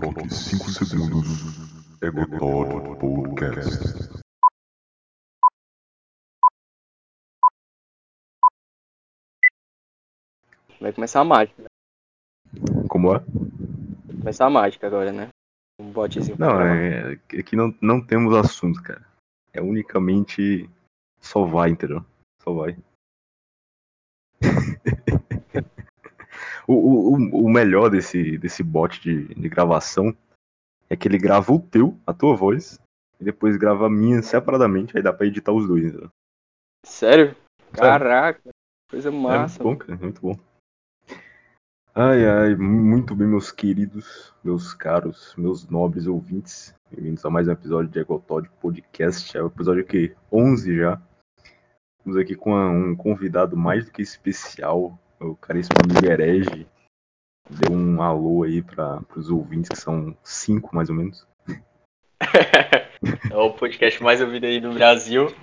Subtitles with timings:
[0.00, 1.28] toque de 5 segundos.
[2.02, 4.10] Egotod Podcast.
[10.80, 11.64] Vai começar a mágica.
[12.88, 13.18] Como é?
[13.20, 15.28] Vai começar a mágica agora, né?
[15.80, 16.36] Um botezinho.
[16.36, 16.76] pra Não, gravar.
[16.76, 19.04] é, aqui não, não temos assunto, cara.
[19.52, 20.68] É unicamente
[21.20, 22.04] só vai, entendeu?
[22.42, 22.76] Só vai.
[26.66, 30.14] o, o, o- melhor desse, desse bot de, de gravação
[30.88, 32.78] é que ele grava o teu, a tua voz,
[33.20, 35.92] e depois grava a minha separadamente, aí dá pra editar os dois?
[36.84, 37.34] Sério?
[37.72, 38.40] Caraca,
[38.90, 39.62] coisa É massa.
[39.62, 40.38] muito bom, cara, muito bom.
[41.94, 46.74] Ai, ai, muito bem, meus queridos, meus caros, meus nobres ouvintes.
[46.90, 49.36] Bem-vindos a mais um episódio de Egotod Podcast.
[49.36, 51.00] É o episódio que 11 já.
[51.98, 56.66] Estamos aqui com um convidado mais do que especial, o caríssimo amigo Herege.
[57.50, 61.26] Deu um alô aí para os ouvintes, que são cinco mais ou menos.
[63.30, 65.34] é o podcast mais ouvido aí do Brasil.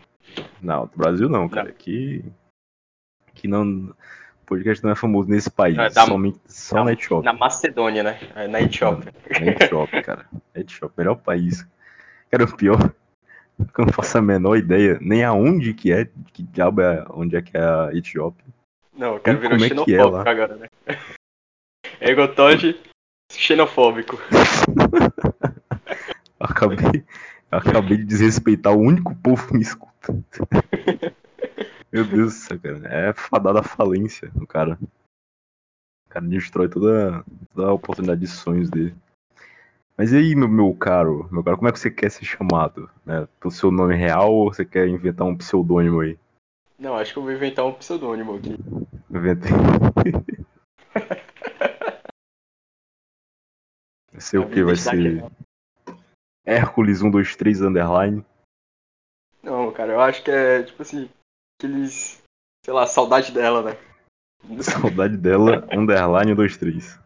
[0.61, 1.69] Não, do Brasil não, cara.
[1.69, 2.23] Aqui,
[3.27, 3.93] aqui não.
[4.41, 7.31] O podcast não é famoso nesse país, É, da- somente, só na, na Etiópia.
[7.31, 8.19] na Macedônia, né?
[8.35, 9.13] É, Na Etiópia.
[9.29, 10.25] É Etiópia, cara.
[10.53, 11.65] É Etiópia, melhor país.
[12.29, 12.93] Cara, o pior,
[13.59, 17.41] eu não faço a menor ideia nem aonde que é, que diabo é, onde é
[17.41, 18.43] que é a Etiópia.
[19.01, 20.29] Não, eu quero Como virar é que é xenofóbico lá?
[20.29, 20.67] agora, né?
[21.99, 22.79] Egotod
[23.33, 24.17] xenofóbico.
[26.37, 27.03] Eu acabei,
[27.49, 30.13] acabei de desrespeitar o único povo que me escuta.
[31.91, 32.87] Meu Deus do céu, cara.
[32.87, 34.77] É fadada a falência, o cara.
[36.05, 38.93] O cara destrói toda, toda a oportunidade de sonhos dele.
[39.97, 42.87] Mas e aí, meu, meu caro, meu caro, como é que você quer ser chamado?
[43.03, 43.27] Né?
[43.39, 46.19] Pelo seu nome real ou você quer inventar um pseudônimo aí?
[46.81, 48.55] Não, acho que eu vou inventar um pseudônimo aqui.
[49.11, 49.51] Inventei.
[54.11, 54.63] Vai ser o que?
[54.63, 55.23] Vai ser
[56.43, 58.25] Hércules 123 underline.
[59.43, 61.07] Não, cara, eu acho que é tipo assim,
[61.59, 62.19] aqueles.
[62.65, 63.77] Sei lá, saudade dela, né?
[64.63, 66.99] Saudade dela, underline 123.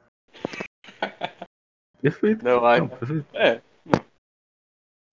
[2.02, 2.46] Perfeito.
[2.46, 2.88] Não, Não, acho.
[2.88, 3.26] perfeito.
[3.36, 3.62] É.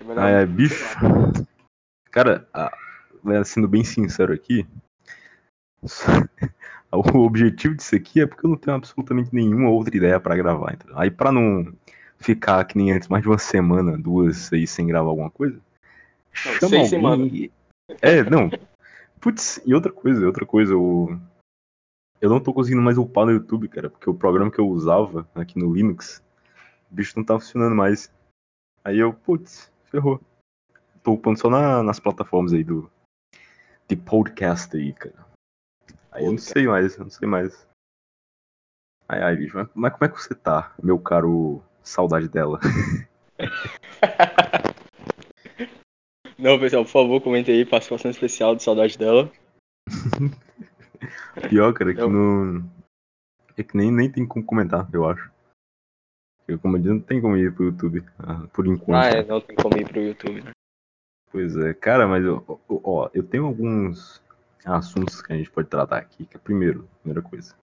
[0.00, 0.84] É melhor- Ah, é, bicho.
[2.12, 2.70] Cara, né,
[3.44, 4.66] sendo bem sincero aqui,
[6.92, 10.74] o objetivo disso aqui é porque eu não tenho absolutamente nenhuma outra ideia pra gravar.
[10.74, 10.98] entendeu?
[10.98, 11.72] Aí pra não
[12.18, 15.60] ficar que nem antes, mais de uma semana, duas aí sem gravar alguma coisa,
[16.32, 17.34] chama seis alguém.
[17.34, 17.52] e-
[18.00, 18.50] É, não.
[19.20, 21.18] Putz, e outra coisa, outra coisa, eu...
[22.20, 25.28] eu não tô conseguindo mais upar no YouTube, cara, porque o programa que eu usava
[25.34, 26.22] aqui no Linux,
[26.90, 28.12] o bicho não tá funcionando mais.
[28.84, 30.20] Aí eu, putz, ferrou.
[31.02, 32.90] Tô upando só na- nas plataformas aí do.
[33.92, 35.26] De podcast aí, cara.
[36.12, 37.68] Aí eu não sei mais, eu não sei mais.
[39.06, 42.58] Ai, ai, bicho, mas, mas como é que você tá, meu caro saudade dela?
[46.38, 49.30] Não, pessoal, por favor, comente aí, participação especial de saudade dela.
[51.50, 52.64] Pior, cara, é que Eu- não.
[53.58, 55.30] É que nem, nem tem como comentar, eu acho.
[56.46, 59.04] Porque como eu disse, não tem como ir pro YouTube, ah, por enquanto.
[59.04, 60.50] Ah, é, não tem como ir pro YouTube, né?
[61.32, 64.22] Pois é, cara, mas eu- ó, eu tenho alguns
[64.64, 66.26] assuntos que a gente pode tratar aqui.
[66.26, 67.56] Que é primeiro, primeira coisa.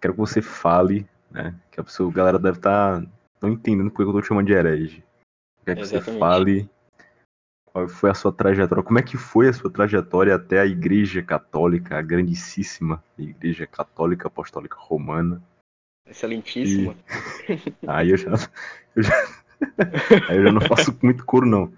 [0.00, 1.54] Quero que você fale, né?
[1.70, 3.00] Que a pessoa, a galera deve estar
[3.40, 5.04] não entendendo porque eu tô te chamando de herege.
[5.64, 6.18] Quero que você Exatamente.
[6.18, 6.70] fale
[7.72, 11.22] qual foi a sua trajetória, como é que foi a sua trajetória até a Igreja
[11.22, 15.40] Católica, a grandíssima Igreja Católica Apostólica Romana.
[16.08, 16.96] Excelentíssimo.
[17.86, 18.32] Aí eu já,
[18.96, 19.12] eu já,
[20.28, 21.72] aí eu já não faço muito coro, não.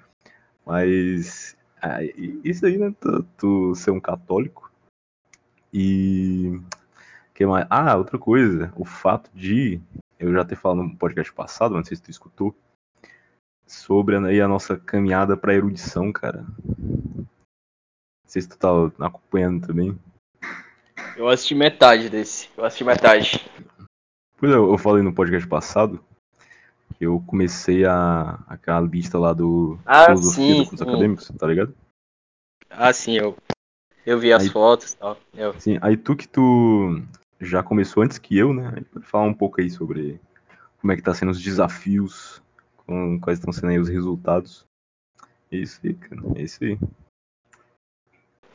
[0.65, 1.57] Mas
[2.03, 2.95] e- isso aí, né?
[3.01, 4.71] Tu, tu ser um católico.
[5.73, 6.61] E.
[7.35, 7.67] Que mais?
[7.69, 8.73] Ah, outra coisa.
[8.77, 9.81] O fato de.
[10.19, 12.55] Eu já ter falado no podcast passado, não sei se tu escutou.
[13.67, 16.45] Sobre aí a nossa caminhada pra erudição, cara.
[16.65, 17.27] Não
[18.27, 18.69] sei se tu tá
[19.07, 19.99] acompanhando também.
[21.17, 22.49] Eu assisti metade desse.
[22.57, 23.51] Eu assisti metade.
[24.37, 26.05] Pois é, eu falei no podcast passado
[26.97, 30.91] que eu comecei a aquela lista lá do Ah, filosofia sim, do curso sim.
[30.91, 31.75] acadêmicos, tá ligado?
[32.71, 33.37] Ah, sim, eu.
[34.07, 35.17] Eu vi as Aí- fotos e tal.
[35.33, 35.59] Eu.
[35.61, 37.03] Sim, aí tu que tu
[37.41, 38.85] já começou antes que eu, né?
[38.93, 40.21] Pode falar um pouco aí sobre
[40.81, 42.43] como é que tá sendo os desafios,
[42.77, 44.65] com, quais estão sendo aí os resultados.
[45.51, 46.21] É isso aí, cara.
[46.37, 46.79] É isso aí.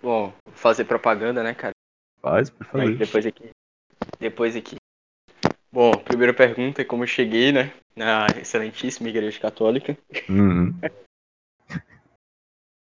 [0.01, 1.73] Bom, fazer propaganda, né, cara?
[2.21, 2.97] Faz, Mas fazer.
[2.97, 3.49] depois aqui.
[4.19, 4.75] Depois aqui.
[5.71, 7.73] Bom, primeira pergunta é como eu cheguei, né?
[7.95, 9.97] Na excelentíssima Igreja Católica.
[10.27, 10.73] Uhum.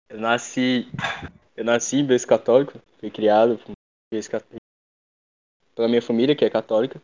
[0.10, 0.88] Eu nasci.
[1.56, 2.80] Eu nasci em berço católico.
[3.00, 3.60] Fui criado.
[5.76, 7.02] Pela minha família, que é católica.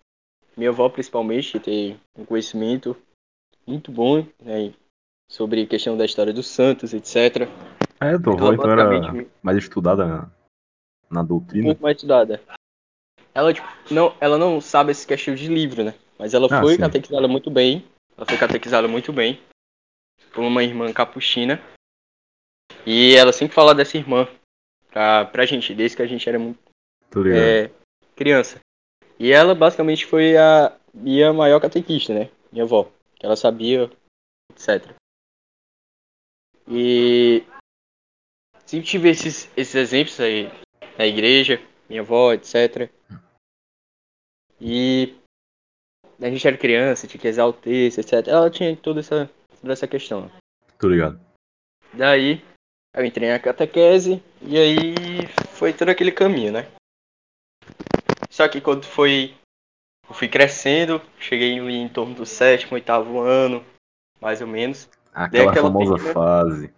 [0.55, 2.97] Minha avó, principalmente, que tem um conhecimento
[3.65, 4.73] muito bom, né?
[5.29, 7.47] Sobre questão da história dos santos, etc.
[7.99, 10.31] É, tua avó Ela então era mais estudada na,
[11.09, 11.65] na Um doutrina.
[11.65, 12.41] pouco mais estudada.
[13.37, 15.93] Ela, tipo, não, ela não sabe esse questão de livro, né?
[16.17, 16.79] Mas ela Ah, foi sim.
[16.79, 17.87] catequizada muito bem.
[18.17, 19.39] Ela foi catequizada muito bem
[20.33, 21.61] por uma irmã capuchina.
[22.83, 24.27] E ela sempre fala dessa irmã
[24.89, 26.57] pra, pra gente, desde que a gente era muito
[27.37, 27.69] é,
[28.15, 28.59] criança.
[29.19, 32.31] E ela basicamente foi a minha maior catequista, né?
[32.51, 32.89] Minha avó.
[33.19, 33.87] Que ela sabia,
[34.51, 34.95] etc.
[36.67, 37.43] E
[38.65, 40.49] sempre tive esses, esses exemplos aí
[40.97, 42.89] na igreja, minha avó, etc.
[44.59, 45.15] E
[46.19, 48.27] a gente era criança, tinha que rezar o texto, etc.
[48.27, 49.29] Ela tinha toda essa,
[49.61, 50.31] toda essa questão.
[50.79, 51.19] Tô ligado.
[51.93, 52.43] Daí
[52.95, 56.67] eu entrei na catequese e aí foi todo aquele caminho, né?
[58.29, 59.35] Só que quando foi.
[60.09, 63.63] Eu fui crescendo, cheguei em torno do sétimo, oitavo ano,
[64.21, 64.89] mais ou menos.
[65.13, 66.73] Aquela aquela famosa pequena- fase.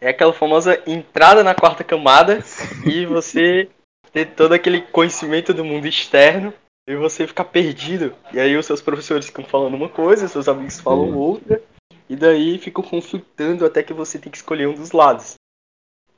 [0.00, 2.38] É aquela famosa entrada na quarta camada
[2.90, 3.68] e você
[4.12, 6.52] ter todo aquele conhecimento do mundo externo
[6.86, 8.16] e você ficar perdido.
[8.32, 11.62] E aí os seus professores ficam falando uma coisa, seus amigos falam outra,
[12.08, 15.34] e daí ficam conflitando até que você tem que escolher um dos lados.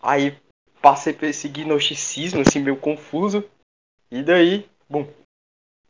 [0.01, 0.37] Aí
[0.81, 3.45] passei por esse gnosticismo, assim, meio confuso,
[4.11, 5.09] e daí, bom,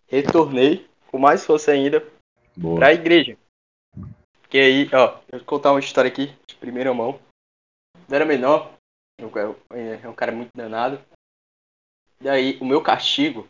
[0.08, 2.06] retornei com mais força ainda
[2.56, 2.76] Boa.
[2.76, 3.36] pra igreja.
[4.48, 7.18] Que aí, ó, eu vou contar uma história aqui de primeira mão.
[8.08, 8.74] Eu era menor,
[9.18, 11.00] eu, eu, é um cara muito danado.
[12.22, 13.48] Daí, o meu castigo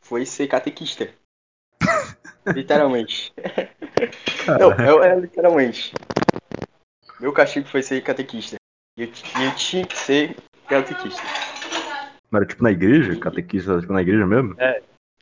[0.00, 1.12] foi ser catequista.
[2.54, 3.32] literalmente.
[4.58, 5.92] Não, é, é literalmente.
[7.18, 8.54] Meu castigo foi ser catequista.
[8.96, 10.36] E eu, eu tinha que ser
[10.68, 11.20] catequista.
[12.30, 13.18] Mas era tipo na igreja?
[13.18, 14.54] Catequista tipo na igreja mesmo?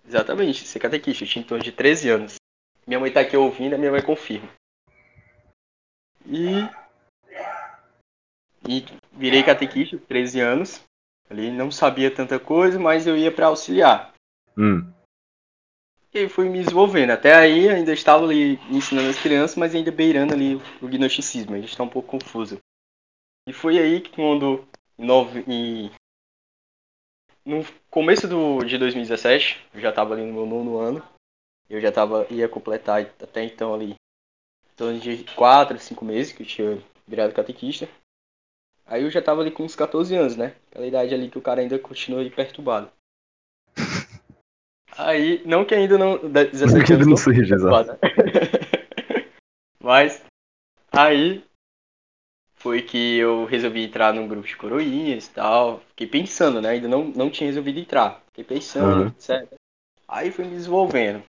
[0.07, 1.25] Exatamente, ser catequista.
[1.25, 2.35] Eu tinha em torno de 13 anos.
[2.87, 4.49] Minha mãe tá aqui ouvindo, a minha mãe confirma.
[6.27, 6.69] E.
[8.69, 10.90] E virei catequista, 13 anos.
[11.31, 14.13] Ali não sabia tanta coisa, mas eu ia pra auxiliar.
[14.59, 14.93] Hum.
[16.13, 17.11] E fui me desenvolvendo.
[17.11, 21.55] Até aí ainda estava ali ensinando as crianças, mas ainda beirando ali o gnosticismo.
[21.55, 22.59] Ainda está um pouco confuso.
[23.49, 24.67] E foi aí que quando
[24.99, 25.91] nove- em-
[27.45, 31.03] no começo do, de 2017, eu já estava ali no meu nono ano.
[31.69, 36.43] Eu já tava, ia completar até então ali em torno de 4, 5 meses que
[36.43, 37.89] eu tinha virado catequista.
[38.91, 40.53] Aí eu já tava ali com uns 14 anos, né?
[40.69, 42.91] Aquela idade ali que o cara ainda continua aí perturbado.
[44.99, 46.29] Aí, não que ainda não.
[46.29, 47.99] da- 17 que ainda anos não seja, perturbado, né?
[49.79, 50.23] Mas,
[50.93, 51.43] aí
[52.57, 55.81] foi que eu resolvi entrar num grupo de coroinhas e tal.
[55.91, 56.71] Fiquei pensando, né?
[56.71, 58.21] Ainda não, não tinha resolvido entrar.
[58.27, 59.15] Fiquei pensando, Aham.
[59.17, 59.49] etc.
[60.07, 61.23] Aí fui me desenvolvendo.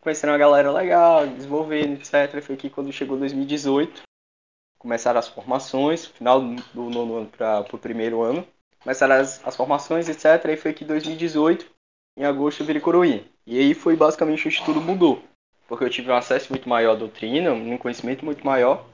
[0.00, 2.42] Conhecendo uma galera legal, desenvolvendo, etc.
[2.42, 4.02] Foi que quando chegou 2018,
[4.78, 8.46] começaram as formações, final do nono ano para o primeiro ano.
[8.80, 10.46] Começaram as, as formações, etc.
[10.46, 11.66] Aí foi que 2018,
[12.16, 13.24] em agosto, eu virei coroinha.
[13.46, 15.22] E aí foi basicamente onde tudo mudou.
[15.66, 18.88] Porque eu tive um acesso muito maior à doutrina, um conhecimento muito maior.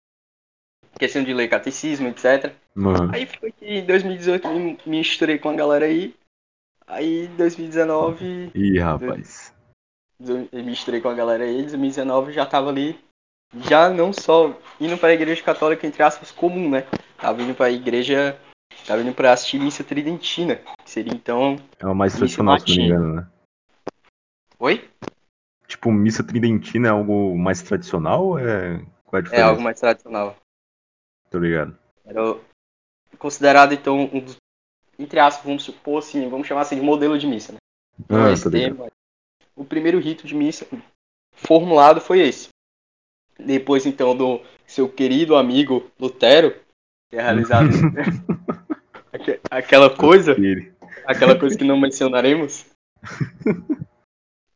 [0.99, 2.53] Questão de ler catecismo, etc.
[2.75, 3.11] Mano.
[3.15, 6.15] Aí foi que em 2018 me, me misturei com a galera aí.
[6.87, 9.55] Aí 2019 Ih, rapaz.
[10.21, 12.99] eu me misturei com a galera aí, em 2019 já tava ali,
[13.63, 16.87] já não só indo para a igreja católica, entre aspas, comum, né?
[17.19, 18.39] Tava indo para a igreja,
[18.87, 21.57] tava indo para assistir missa tridentina, que seria então...
[21.79, 23.27] É uma mais tradicional, se não me engano, né?
[24.59, 24.91] Oi?
[25.67, 28.85] Tipo, missa tridentina é algo mais tradicional ou é.
[29.05, 29.49] Qual é a É diferença?
[29.49, 30.37] algo mais tradicional.
[31.31, 31.77] Tô ligado.
[32.05, 32.37] Era
[33.19, 34.37] considerado então um dos,
[34.99, 37.59] entre aspas, vamos supor assim, vamos chamar assim de modelo de missa, né?
[38.09, 38.93] Ah, é esse termo, mas
[39.57, 40.67] o primeiro rito de missa
[41.33, 42.49] formulado foi esse.
[43.39, 46.55] Depois então do seu querido amigo Lutero
[47.11, 47.69] ter realizado
[49.13, 50.37] aque- aquela coisa,
[51.07, 52.67] aquela coisa que não mencionaremos.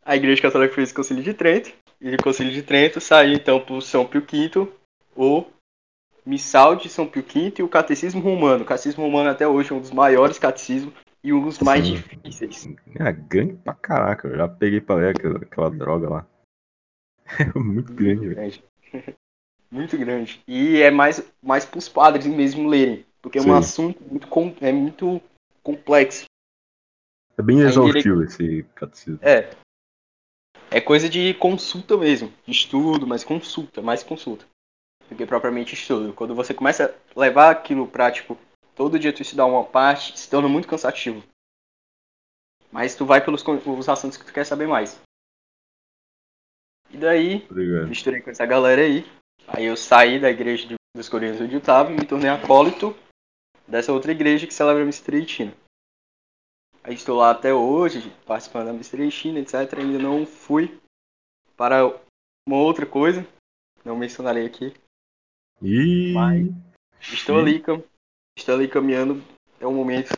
[0.05, 1.71] A Igreja Católica fez o Concílio de Trento
[2.01, 4.69] e do Concílio de Trento saiu então por São Pio V
[5.17, 5.45] o
[6.25, 8.63] Missal de São Pio V e o Catecismo Romano.
[8.63, 11.95] O Catecismo Romano até hoje é um dos maiores catecismos e um dos mais Sim.
[11.95, 12.69] difíceis.
[12.99, 14.29] É grande pra caraca.
[14.29, 16.27] Eu já peguei pra ler aquela, aquela droga lá.
[17.39, 18.63] É muito grande, velho.
[19.71, 20.42] Muito grande.
[20.47, 23.04] E é mais, mais pros padres mesmo lerem.
[23.21, 23.52] Porque é um Sim.
[23.52, 24.28] assunto muito,
[24.64, 25.21] é muito
[25.62, 26.25] complexo.
[27.37, 29.18] É bem exaustivo esse catecismo.
[29.23, 29.50] É.
[30.71, 32.33] É coisa de consulta mesmo.
[32.47, 34.47] De estudo, mas consulta, mais consulta.
[35.09, 36.12] Do que propriamente estudo.
[36.12, 38.38] Quando você começa a levar aquilo pra, tipo,
[38.75, 41.23] todo dia tu estudar uma parte, se torna muito cansativo.
[42.71, 45.00] Mas tu vai pelos os assuntos que tu quer saber mais.
[46.90, 47.88] E daí, Obrigado.
[47.88, 49.04] misturei com essa galera aí.
[49.47, 52.95] Aí eu saí da igreja de, dos Corinthians onde eu tava e me tornei acólito
[53.66, 55.52] dessa outra igreja que celebra a missa tridentina.
[56.83, 59.78] Aí estou lá até hoje, participando da missa tridentina, etc.
[59.78, 60.78] Ainda não fui
[61.57, 61.85] para
[62.47, 63.26] uma outra coisa,
[63.85, 64.75] não mencionarei aqui.
[65.62, 66.12] E.
[66.14, 66.49] Mas-
[67.00, 67.62] Estou ali,
[68.37, 69.23] estou ali caminhando
[69.54, 70.12] até o momento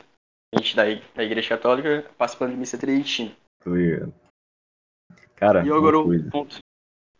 [0.54, 0.84] a gente da,
[1.14, 3.36] da igreja católica participando de missa tridentina.
[3.62, 4.14] Tô ligado.
[5.40, 6.58] Cara, E uma o ponto.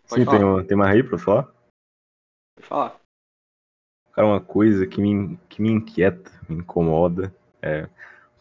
[0.07, 0.39] Pode Sim, falar.
[0.39, 1.45] tem, uma- tem mais aí pra falar?
[2.55, 3.01] Pode falar.
[4.13, 7.89] Cara, uma coisa que me, que me inquieta, me incomoda é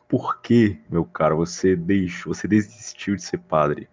[0.10, 3.88] por que, meu cara, você deixou, você desistiu de ser padre?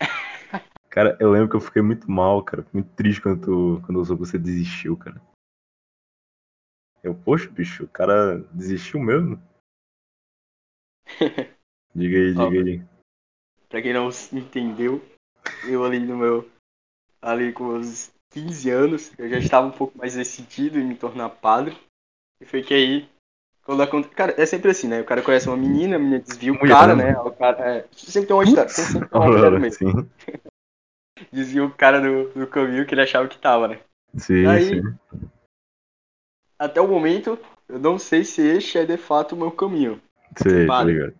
[0.90, 4.04] Cara, eu lembro que eu fiquei muito mal, cara, muito triste quando, tu, quando eu
[4.04, 5.22] soube que você desistiu, cara.
[7.04, 9.40] Eu, poxa, bicho, o cara desistiu mesmo?
[11.94, 12.97] Diga aí, diga aí.
[13.68, 15.02] Pra quem não entendeu,
[15.66, 16.48] eu ali no meu.
[17.20, 21.28] Ali com os 15 anos, eu já estava um pouco mais decidido em me tornar
[21.28, 21.76] padre.
[22.40, 23.08] E foi que aí.
[23.64, 24.14] Quando acontece.
[24.14, 25.00] Cara, é sempre assim, né?
[25.00, 27.12] O cara conhece uma menina, a menina desvia o cara, né?
[27.12, 27.18] né?
[27.18, 28.72] O cara, é, sempre tem uma história.
[28.72, 29.72] Tem sempre uma mulher no meio.
[29.72, 29.92] Sim,
[31.32, 33.80] Desvia o cara do, do caminho que ele achava que tava, né?
[34.16, 35.28] sim, aí, sim.
[36.58, 40.00] até o momento, eu não sei se este é de fato o meu caminho.
[40.36, 41.14] Sei, tá ligado.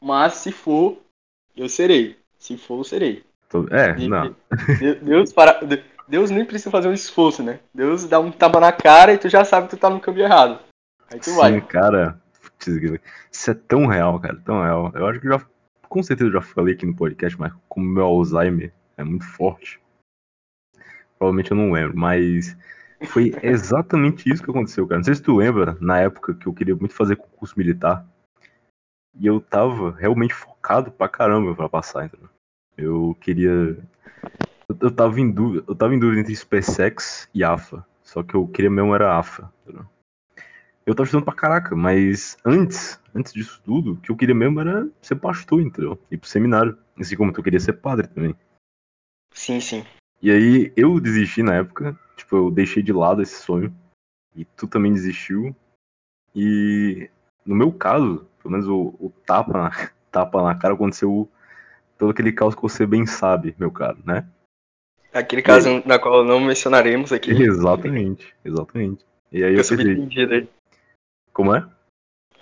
[0.00, 0.98] Mas se for,
[1.56, 2.16] eu serei.
[2.38, 3.24] Se for, eu serei.
[3.70, 4.34] É, não.
[4.78, 7.60] de- Deus, para, de- Deus nem precisa fazer um esforço, né?
[7.74, 10.24] Deus dá um tapa na cara e tu já sabe que tu tá no caminho
[10.26, 10.58] errado.
[11.12, 11.60] Aí tu Sim, vai.
[11.60, 12.20] cara.
[13.32, 14.92] Isso é tão real, cara, tão real.
[14.94, 15.40] Eu acho que já,
[15.88, 19.80] com certeza eu já falei aqui no podcast, mas como meu Alzheimer é muito forte,
[21.18, 22.56] provavelmente eu não lembro, mas
[23.06, 24.98] foi exatamente isso que aconteceu, cara.
[24.98, 28.04] Não sei se tu lembra, na época que eu queria muito fazer concurso militar,
[29.14, 32.28] e eu tava realmente focado pra caramba pra passar, entendeu?
[32.76, 33.50] Eu queria.
[34.68, 38.34] Eu, eu tava em dúvida, eu tava em dúvida entre SpaceX e AFA, só que
[38.34, 39.86] eu queria mesmo era AFA, entendeu?
[40.86, 44.60] Eu tava estudando pra caraca, mas antes, antes disso tudo, o que eu queria mesmo
[44.60, 46.00] era ser pastor, entendeu?
[46.10, 46.76] Ir pro seminário.
[46.98, 48.34] Assim como tu queria ser padre também.
[49.32, 49.84] Sim, sim.
[50.22, 53.74] E aí eu desisti na época, tipo, eu deixei de lado esse sonho.
[54.34, 55.54] E tu também desistiu.
[56.34, 57.10] E
[57.44, 59.70] no meu caso, pelo menos o, o tapa, na,
[60.10, 61.28] tapa na cara aconteceu
[61.98, 64.26] todo aquele caos que você bem sabe, meu caro, né?
[65.12, 67.30] Aquele caso na qual não mencionaremos aqui.
[67.42, 69.04] Exatamente, exatamente.
[69.32, 70.48] E aí Fica eu subentendido aí.
[71.32, 71.68] como é?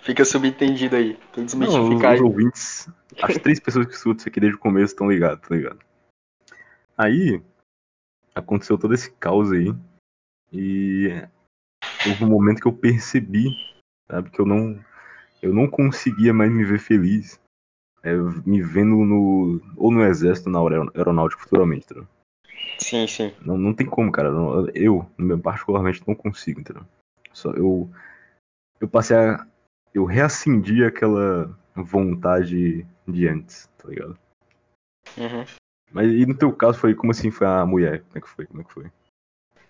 [0.01, 1.17] Fica subentendido aí.
[1.33, 2.89] Tem que Não, os, desmistificar os ouvintes,
[3.21, 5.79] as três pessoas que escutam isso aqui desde o começo estão ligados, tá ligado?
[6.97, 7.41] Aí,
[8.33, 9.73] aconteceu todo esse caos aí,
[10.51, 11.09] e
[12.07, 13.49] houve um momento que eu percebi,
[14.09, 14.79] sabe, que eu não,
[15.41, 17.39] eu não conseguia mais me ver feliz,
[18.03, 18.13] é,
[18.45, 22.07] me vendo no, ou no exército, na aero- aeronáutica futuramente, entendeu?
[22.77, 23.33] Sim, sim.
[23.41, 24.29] Não, não tem como, cara,
[24.73, 25.09] eu,
[25.43, 26.83] particularmente, não consigo, entendeu?
[27.33, 27.89] Só eu,
[28.79, 29.45] eu passei a,
[29.93, 34.17] eu reacendi aquela vontade de antes, tá ligado?
[35.17, 35.45] Uhum.
[35.91, 38.01] Mas e no teu caso foi como assim foi a mulher?
[38.03, 38.45] Como é que foi?
[38.45, 38.91] Como é que foi?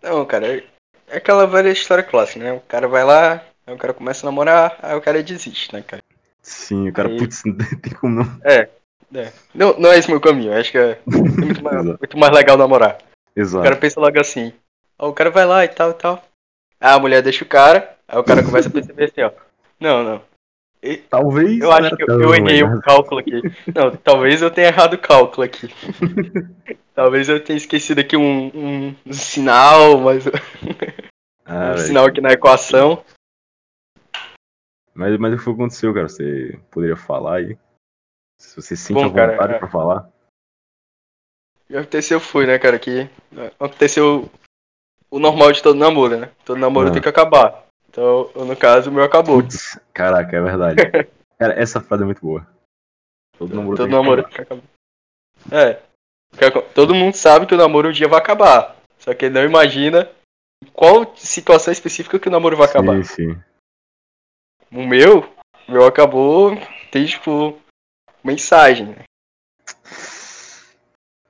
[0.02, 0.68] Não, cara, é
[1.12, 2.54] é aquela velha história clássica, né?
[2.54, 5.84] O cara vai lá, aí o cara começa a namorar, aí o cara desiste, né,
[5.86, 6.02] cara?
[6.42, 8.40] Sim, o cara, Aí- putz, não tem como não.
[8.44, 8.68] É.
[9.14, 9.32] é.
[9.54, 10.54] Não, não é esse meu caminho.
[10.54, 12.98] Acho que é muito mais, muito mais legal namorar.
[13.36, 13.64] O Exato.
[13.64, 14.52] cara pensa logo assim.
[14.98, 16.24] Ó, o cara vai lá e tal e tal.
[16.82, 19.32] Aí a mulher deixa o cara, aí o cara começa a perceber assim, ó.
[19.80, 20.22] Não, não.
[20.82, 21.60] E- Talvez.
[21.60, 23.42] Eu acho que eu, errei o cálculo aqui.
[23.76, 25.70] Não, talvez eu tenha errado o cálculo aqui.
[26.96, 30.26] talvez eu tenha esquecido aqui um, um, um sinal, mas
[31.46, 31.80] Ah, um velho.
[31.80, 33.04] sinal aqui na equação.
[35.00, 36.10] Mas, mas o que aconteceu, cara?
[36.10, 37.58] Você poderia falar aí?
[38.38, 39.58] Se você sente Bom, a vontade cara, é.
[39.58, 40.10] pra falar?
[41.64, 43.10] O que aconteceu foi, né, cara, que
[43.58, 44.30] aconteceu
[45.10, 46.32] o normal de todo namoro, né?
[46.44, 46.92] Todo namoro Ah.
[46.92, 47.66] tem que acabar.
[47.90, 49.42] Então, no caso, o meu acabou.
[49.42, 50.76] Putz, caraca, é verdade.
[51.40, 52.46] cara, essa frase é muito boa.
[53.38, 54.64] Todo namoro Todo tem que namoro que acabar.
[55.50, 55.82] É.
[56.76, 58.76] Todo mundo sabe que o namoro um dia vai acabar.
[58.98, 60.12] Só que não imagina
[60.74, 63.02] qual situação específica que o namoro vai acabar.
[63.06, 63.49] Sim, sim.
[64.72, 65.22] O meu,
[65.68, 66.56] o meu acabou,
[66.92, 67.60] tem tipo,
[68.24, 69.04] mensagem, né?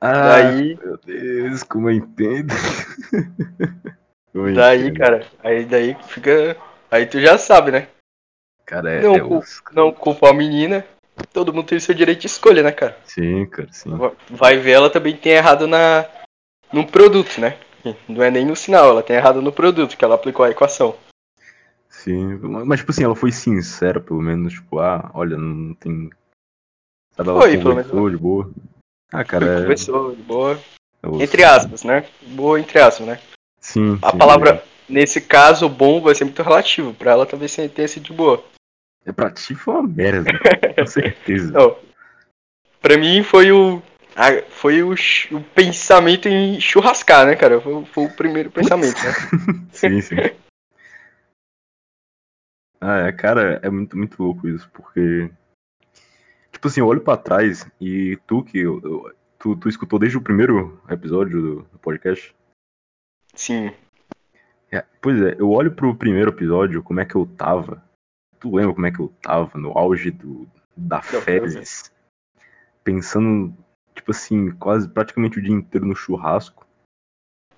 [0.02, 2.54] Ah, Daí, meu Deus, como eu entendo.
[4.32, 4.98] Como eu daí, entendo.
[5.00, 6.56] cara, aí daí fica.
[6.92, 7.88] Aí tu já sabe, né?
[8.66, 10.86] Cara, é, não, é cu- os- não culpa a menina.
[11.34, 12.96] Todo mundo tem o seu direito de escolha, né, cara?
[13.06, 13.90] Sim, cara, sim.
[14.30, 16.06] Vai ver, ela também tem errado na
[16.72, 17.58] no produto, né?
[18.08, 20.96] Não é nem no sinal, ela tem errado no produto, que ela aplicou a equação.
[22.04, 26.10] Sim, mas tipo assim, ela foi sincera, pelo menos, tipo, ah, olha, não tem.
[27.12, 28.52] Sabe, ela Foi, pelo menos conversou de boa.
[29.12, 29.62] Ah, cara.
[29.62, 30.60] Conversou, de boa.
[31.20, 32.06] Entre aspas, né?
[32.28, 33.20] Boa entre aspas, né?
[33.60, 34.00] Sim.
[34.02, 36.94] A sim, palavra, nesse caso, bom vai ser muito relativo.
[36.94, 38.42] Pra ela talvez tenha sido de boa.
[39.06, 40.32] É pra ti foi uma merda.
[40.78, 41.52] com certeza.
[41.52, 41.76] Não.
[42.82, 43.82] Pra mim foi o.
[44.16, 47.60] a- foi o, o pensamento em churrascar, né, cara?
[47.60, 49.14] Foi, foi o primeiro pensamento, né?
[49.74, 50.16] Sim, sim.
[52.82, 55.30] Ah, é, cara, é muito, muito louco isso, porque.
[56.52, 58.60] Tipo assim, eu olho pra trás e tu que.
[58.60, 62.36] eu- eu- tu, tu escutou desde o primeiro episódio do, do podcast?
[63.36, 63.72] Sim.
[64.72, 67.84] É, pois é, eu olho pro primeiro episódio, como é que eu tava.
[68.40, 71.92] Tu lembra como é que eu tava no auge do, da fezes?
[72.84, 73.54] Pensando,
[73.94, 76.66] tipo assim, quase praticamente o dia inteiro no churrasco.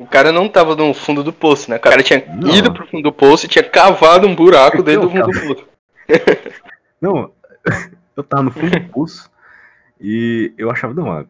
[0.01, 1.77] O cara não tava no fundo do poço, né?
[1.77, 2.49] O cara tinha Não.
[2.55, 5.67] ido pro fundo do poço e tinha cavado um buraco dentro do fundo do poço.
[6.99, 7.31] Não,
[8.15, 9.31] eu tava no fundo do poço
[9.99, 11.27] e eu achava, não,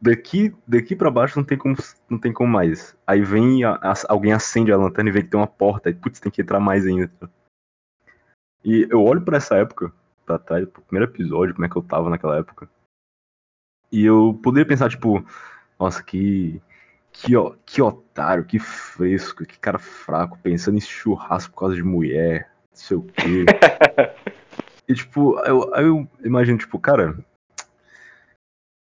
[0.00, 1.74] daqui, daqui pra baixo não tem como,
[2.08, 2.96] não tem como mais.
[3.06, 5.94] Aí vem, a- a- alguém acende a lanterna e vê que tem uma porta, e
[5.94, 7.10] putz, tem que entrar mais ainda.
[8.64, 9.92] E eu olho pra essa época,
[10.24, 12.68] pra trás, pro primeiro episódio, como é que eu tava naquela época.
[13.92, 15.24] E eu poderia pensar, tipo,
[15.78, 16.60] nossa, que.
[17.14, 21.82] Que, ó, que otário, que fresco, que cara fraco, pensando em churrasco por causa de
[21.82, 23.46] mulher, não sei o quê.
[24.86, 27.16] E tipo, eu, eu imagino, tipo, cara.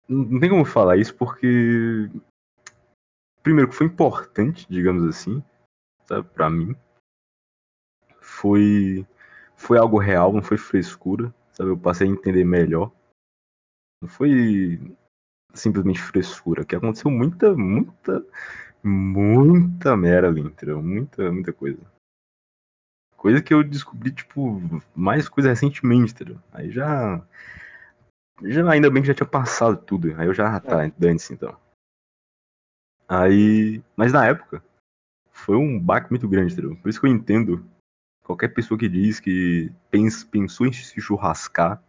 [0.09, 2.11] Não tem como falar isso porque.
[3.43, 5.43] Primeiro, que foi importante, digamos assim,
[6.07, 6.75] sabe, pra mim.
[8.21, 9.07] Foi.
[9.57, 11.71] Foi algo real, não foi frescura, sabe?
[11.71, 12.90] Eu passei a entender melhor.
[14.02, 14.97] Não foi
[15.55, 18.27] simplesmente frescura, que aconteceu muita, muita,
[18.83, 20.83] muita merda ali, entendeu?
[20.83, 21.81] Muita, muita coisa.
[23.17, 24.61] Coisa que eu descobri, tipo,
[24.95, 26.39] mais coisa recentemente, entendeu?
[26.53, 27.25] Aí já.
[28.43, 30.12] Já ainda bem que já tinha passado tudo.
[30.21, 31.57] Aí eu já, ah, tá, dane-se então.
[33.09, 33.83] Aí.
[33.97, 34.62] Mas na época,
[35.31, 36.77] foi um baque muito grande, entendeu?
[36.77, 37.64] Por isso que eu entendo
[38.23, 41.83] qualquer pessoa que diz que pens- pensou em se churrascar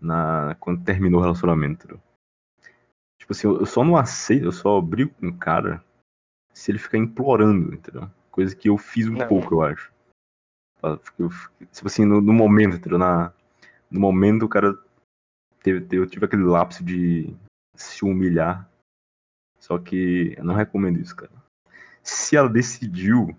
[0.00, 2.02] na, quando terminou o relacionamento, entendeu?
[3.24, 5.82] Tipo assim, eu, só não aceito, eu só brigo com o cara
[6.52, 8.10] se ele ficar implorando, entendeu?
[8.30, 9.26] Coisa que eu fiz um Não.
[9.26, 9.90] pouco, eu acho.
[10.78, 10.98] Tá?
[11.18, 11.30] Eu-
[11.72, 12.98] Tipo assim, no, no momento, entendeu?
[12.98, 13.32] Na,
[13.90, 14.78] no momento o cara
[15.62, 17.34] teve, eu tive aquele lapso de
[17.74, 18.68] se humilhar.
[19.58, 21.32] Só que eu não recomendo isso, cara.
[22.02, 23.34] Se ela decidiu,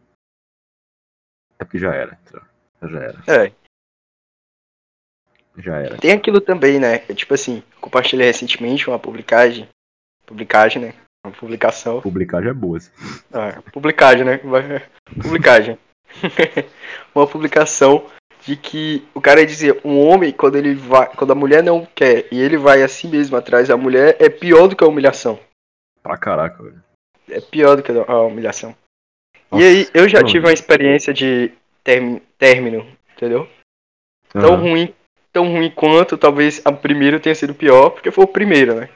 [1.60, 2.41] é porque já era, entendeu?
[2.82, 3.56] Já era, É.
[5.62, 5.98] já era.
[6.00, 7.06] Tem aquilo também, né?
[7.08, 9.69] Eu, tipo assim, compartilhei recentemente uma publicagem.
[10.26, 10.94] Publicagem, né?
[11.26, 12.02] Uma publicação.
[12.02, 12.92] Publicar já é boa, assim.
[13.34, 14.40] Ah, publicagem, né?
[15.22, 15.78] Publicagem.
[17.14, 18.06] uma publicação
[18.46, 21.08] de que o cara dizia, um homem, quando ele vai.
[21.16, 24.68] Quando a mulher não quer e ele vai assim mesmo atrás da mulher, é pior
[24.68, 25.40] do que a humilhação.
[26.04, 26.84] Pra caraca, velho.
[27.28, 28.76] É pior do que a humilhação.
[29.50, 31.52] Nossa, e aí, eu já tive uma experiência de
[31.84, 32.86] term- término,
[33.16, 33.48] entendeu?
[34.30, 34.62] Tão Aham.
[34.62, 34.94] ruim,
[35.34, 38.90] tão ruim quanto talvez a primeira tenha sido pior, porque foi o primeiro, né?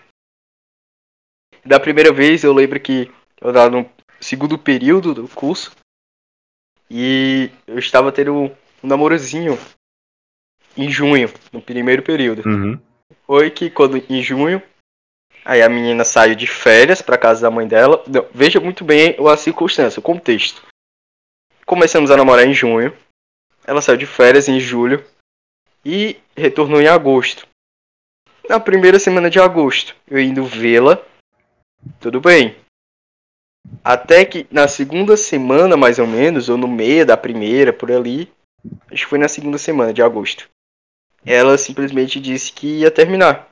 [1.70, 3.88] Da primeira vez eu lembro que eu estava no
[4.20, 5.72] segundo período do curso
[6.90, 8.46] e eu estava tendo um,
[8.84, 9.56] um namorozinho
[10.76, 12.42] em junho, no primeiro período.
[12.44, 12.80] Uhum.
[13.28, 14.60] Foi que quando em junho,
[15.46, 18.04] aí a menina saiu de férias para casa da mãe dela.
[18.08, 20.64] Não, veja muito bem a circunstância, o contexto.
[21.68, 22.98] Começamos a namorar em junho.
[23.64, 25.06] Ela saiu de férias em julho
[25.86, 27.48] e retornou em agosto.
[28.50, 31.06] Na primeira semana de agosto, eu indo vê-la,
[32.00, 32.56] tudo bem.
[33.84, 38.32] Até que na segunda semana, mais ou menos, ou no meio da primeira, por ali,
[38.92, 40.50] acho que foi na segunda semana de agosto,
[41.26, 43.50] ela simplesmente disse que ia terminar.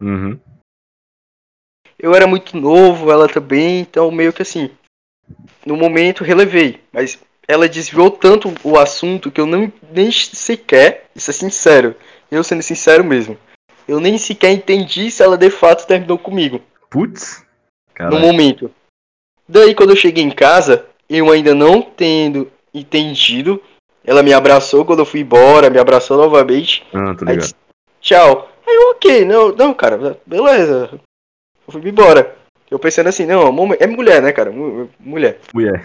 [0.00, 0.38] Uhum.
[1.98, 4.70] Eu era muito novo, ela também, então meio que assim,
[5.64, 11.30] no momento relevei, mas ela desviou tanto o assunto que eu não nem sequer, isso
[11.30, 11.94] é sincero,
[12.30, 13.38] eu sendo sincero mesmo,
[13.86, 16.60] eu nem sequer entendi se ela de fato terminou comigo
[16.92, 17.42] Putz.
[18.04, 18.26] No Caralho.
[18.26, 18.70] momento.
[19.48, 23.62] Daí quando eu cheguei em casa, eu ainda não tendo entendido,
[24.04, 26.82] ela me abraçou quando eu fui embora, me abraçou novamente.
[26.92, 27.38] Ah, tô Aí ligado.
[27.38, 27.54] disse,
[28.00, 28.48] tchau.
[28.66, 31.00] Aí eu, ok, não, não, cara, beleza.
[31.66, 32.36] Eu fui embora.
[32.70, 34.50] Eu pensando assim, não, mo- é mulher, né, cara?
[34.50, 35.38] Mu- Mulher.
[35.52, 35.84] Mulher.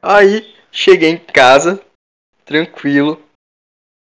[0.00, 1.80] Aí cheguei em casa,
[2.44, 3.20] tranquilo.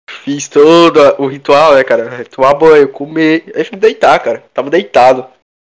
[0.09, 2.23] Fiz todo o ritual, né, cara?
[2.25, 3.51] Tomar banho, comer.
[3.55, 4.43] Aí fui deitar, cara.
[4.53, 5.25] Tava deitado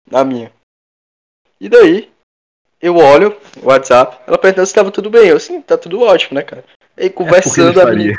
[0.09, 0.53] na minha.
[1.61, 2.09] E daí,
[2.81, 5.29] eu olho o WhatsApp, ela perguntou se tava tudo bem.
[5.29, 6.65] Eu, sim, tá tudo ótimo, né, cara?
[6.97, 7.97] Aí É conversando, a faria.
[7.99, 8.19] menina,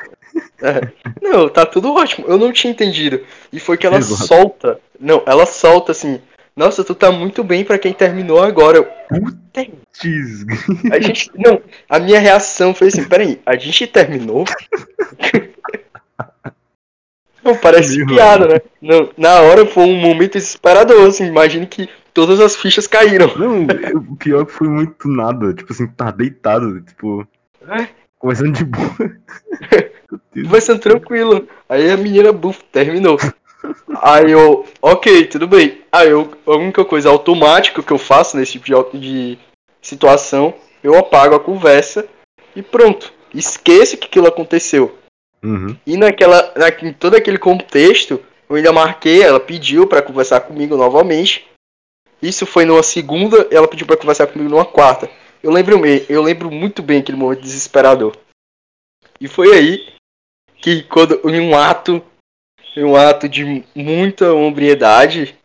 [0.62, 0.91] É.
[1.21, 2.28] Não, tá tudo ótimo.
[2.28, 3.23] Eu não tinha entendido.
[3.52, 4.28] E foi que ela Exato.
[4.28, 4.80] solta.
[5.00, 6.19] Não, ela solta assim.
[6.56, 8.78] Nossa, tu tá muito bem pra quem terminou agora.
[8.78, 10.45] Eu, Putz,
[10.91, 11.32] a gente.
[11.36, 14.45] Não, a minha reação foi assim: peraí, a gente terminou?
[17.43, 18.62] Não, parece piada, né?
[18.82, 21.26] Não, na hora foi um momento desesperador, assim.
[21.28, 21.88] Imagine que
[22.18, 23.32] todas as fichas caíram.
[23.38, 25.54] Não, o pior é que foi muito nada.
[25.54, 27.28] Tipo assim, tá deitado, tipo,
[27.70, 28.90] É, conversando de boa.
[30.60, 31.48] Sendo tranquilo.
[31.70, 33.20] Aí a menina, buf, terminou.
[34.02, 35.84] Aí eu, ok, tudo bem.
[35.92, 39.40] Aí eu, a única coisa automática que eu faço nesse tipo de, de
[39.80, 42.08] situação, eu apago a conversa
[42.56, 43.14] e pronto.
[43.32, 44.98] Esqueço que aquilo aconteceu.
[45.44, 45.78] Uhum.
[45.86, 50.76] E naquela, na, em todo aquele contexto, eu ainda marquei, ela pediu pra conversar comigo
[50.76, 51.46] novamente.
[52.22, 55.10] Isso foi numa segunda, ela pediu pra conversar comigo numa quarta.
[55.42, 58.16] Eu lembro, eu lembro muito bem aquele momento desesperador.
[59.20, 59.94] E foi aí
[60.56, 62.04] que quando em um ato,
[62.76, 65.38] em um ato de muita hombridade,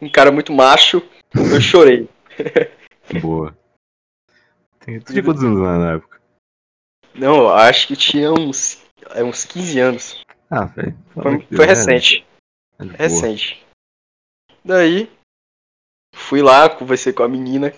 [0.00, 1.02] um cara muito macho,
[1.34, 2.08] eu chorei.
[3.20, 3.56] Boa.
[4.80, 6.20] Tu tinha quantos anos lá na época?
[7.14, 8.80] Não, acho que tinha uns,
[9.14, 10.24] é, uns 15 anos.
[10.50, 10.68] Ah.
[10.68, 12.24] Foi, foi recente.
[12.78, 12.98] É de boa.
[12.98, 13.66] recente.
[14.64, 15.10] Daí,
[16.16, 17.72] fui lá, conversei com a menina.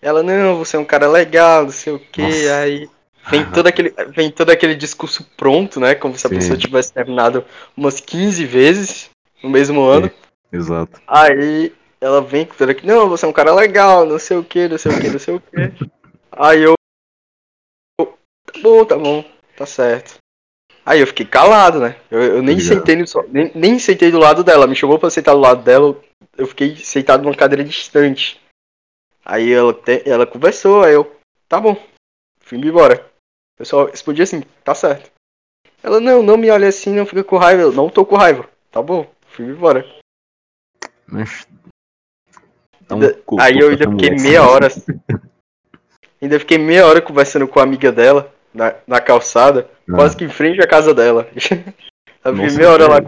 [0.00, 2.22] Ela, não, você é um cara legal, não sei o que.
[2.22, 2.56] Nossa.
[2.58, 2.88] Aí
[3.28, 5.94] vem todo, aquele, vem todo aquele discurso pronto, né?
[5.94, 6.36] Como se a Sim.
[6.36, 7.44] pessoa tivesse terminado
[7.76, 9.10] umas 15 vezes
[9.42, 10.10] no mesmo ano.
[10.52, 11.00] Exato.
[11.06, 14.44] Aí ela vem com tudo aqui, não, você é um cara legal, não sei o
[14.44, 15.90] que, não sei o que, não sei o que.
[16.30, 16.74] Aí eu.
[17.98, 19.24] Tá bom, tá bom,
[19.56, 20.18] tá certo.
[20.86, 21.96] Aí eu fiquei calado, né?
[22.08, 22.76] Eu, eu nem Obrigado.
[22.78, 24.68] sentei no, nem, nem sentei do lado dela.
[24.68, 26.00] Me chamou pra sentar do lado dela,
[26.38, 28.40] eu fiquei sentado numa cadeira distante.
[29.24, 31.16] Aí ela, te- ela conversou, aí eu,
[31.48, 31.76] tá bom,
[32.38, 33.04] fui embora.
[33.58, 35.10] Eu só respondi assim, tá certo.
[35.82, 37.62] Ela, não, não me olha assim, não fica com raiva.
[37.62, 38.48] Eu, não tô com raiva.
[38.70, 39.84] Tá bom, fui embora.
[41.04, 41.48] Mas.
[42.88, 44.68] Um aí eu ainda fiquei meia hora.
[46.22, 49.94] ainda fiquei meia hora conversando com a amiga dela na, na calçada, Ah.
[49.94, 51.28] quase que em frente à casa dela.
[51.34, 52.98] eu fiquei Nossa, meia hora lá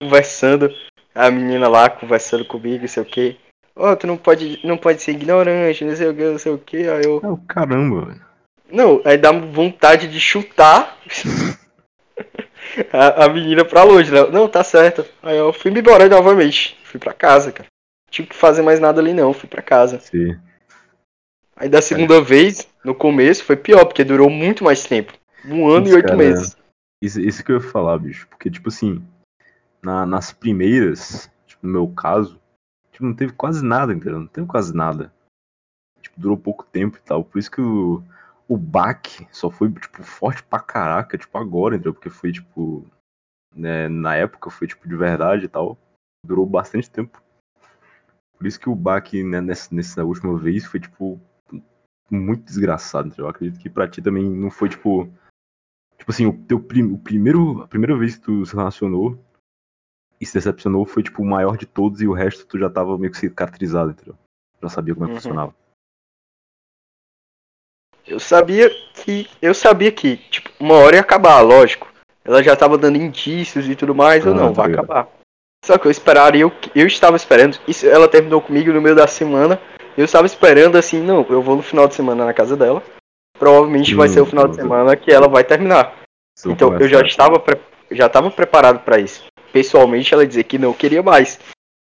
[0.00, 0.72] conversando,
[1.14, 3.36] a menina lá conversando comigo, não sei o que.
[3.74, 6.58] Ó, tu não pode, não pode ser ignorante, não sei o que, não sei o
[6.58, 6.88] que.
[6.88, 7.20] Aí eu.
[7.22, 8.20] Ah, o caramba, velho.
[8.70, 10.96] Não, aí dá vontade de chutar
[12.92, 14.22] a, a menina pra longe, né?
[14.30, 15.04] Não, tá certo.
[15.22, 16.78] Aí eu fui me embora novamente.
[16.84, 17.66] Fui pra casa, cara.
[18.06, 20.00] Não tive que fazer mais nada ali não, fui pra casa.
[20.00, 20.38] Sim.
[21.56, 25.12] Aí da segunda vez, no começo, foi pior, porque durou muito mais tempo.
[25.44, 26.56] Um ano Putz, e oito cara, meses.
[27.02, 28.26] Isso, isso que eu ia falar, bicho.
[28.28, 29.04] Porque, tipo assim,
[29.82, 32.40] na- nas primeiras, tipo, no meu caso,
[32.92, 34.20] tipo, não teve quase nada, entendeu?
[34.20, 35.12] Não teve quase nada.
[36.00, 37.24] Tipo, durou pouco tempo e tal.
[37.24, 38.02] Por isso que o,
[38.48, 41.92] o baque só foi, tipo, forte pra caraca, tipo, agora, entendeu?
[41.94, 42.86] Porque foi, tipo,
[43.54, 45.76] né, na época foi, tipo, de verdade e tal.
[46.24, 47.20] Durou bastante tempo.
[48.38, 51.20] Por isso que o baque, né, nessa, nessa última vez foi, tipo,
[52.14, 53.26] muito desgraçado, entendeu?
[53.26, 55.08] Eu acredito que pra ti também não foi, tipo,
[56.02, 59.16] Tipo assim, o teu prim, o primeiro, a primeira vez que tu se relacionou
[60.20, 62.98] e se decepcionou foi tipo o maior de todos e o resto tu já tava
[62.98, 64.16] meio que cicatrizado, entendeu?
[64.60, 65.20] Já sabia como é que Uhum.
[65.20, 65.54] funcionava.
[68.04, 69.30] Eu sabia que.
[69.40, 71.88] Eu sabia que, tipo, uma hora ia acabar, lógico.
[72.24, 74.84] Ela já tava dando indícios e tudo mais, ou Ah, não, vai ligado.
[74.84, 75.08] acabar.
[75.64, 77.60] Só que eu esperaria, eu, eu estava esperando.
[77.68, 79.60] Isso, ela terminou comigo no meio da semana.
[79.96, 82.82] Eu estava esperando assim, não, eu vou no final de semana na casa dela.
[83.38, 85.94] Provavelmente vai ser o final de semana que ela vai terminar.
[86.46, 89.24] Então eu já estava, pre- já estava preparado para isso.
[89.52, 91.38] Pessoalmente ela dizia que não queria mais.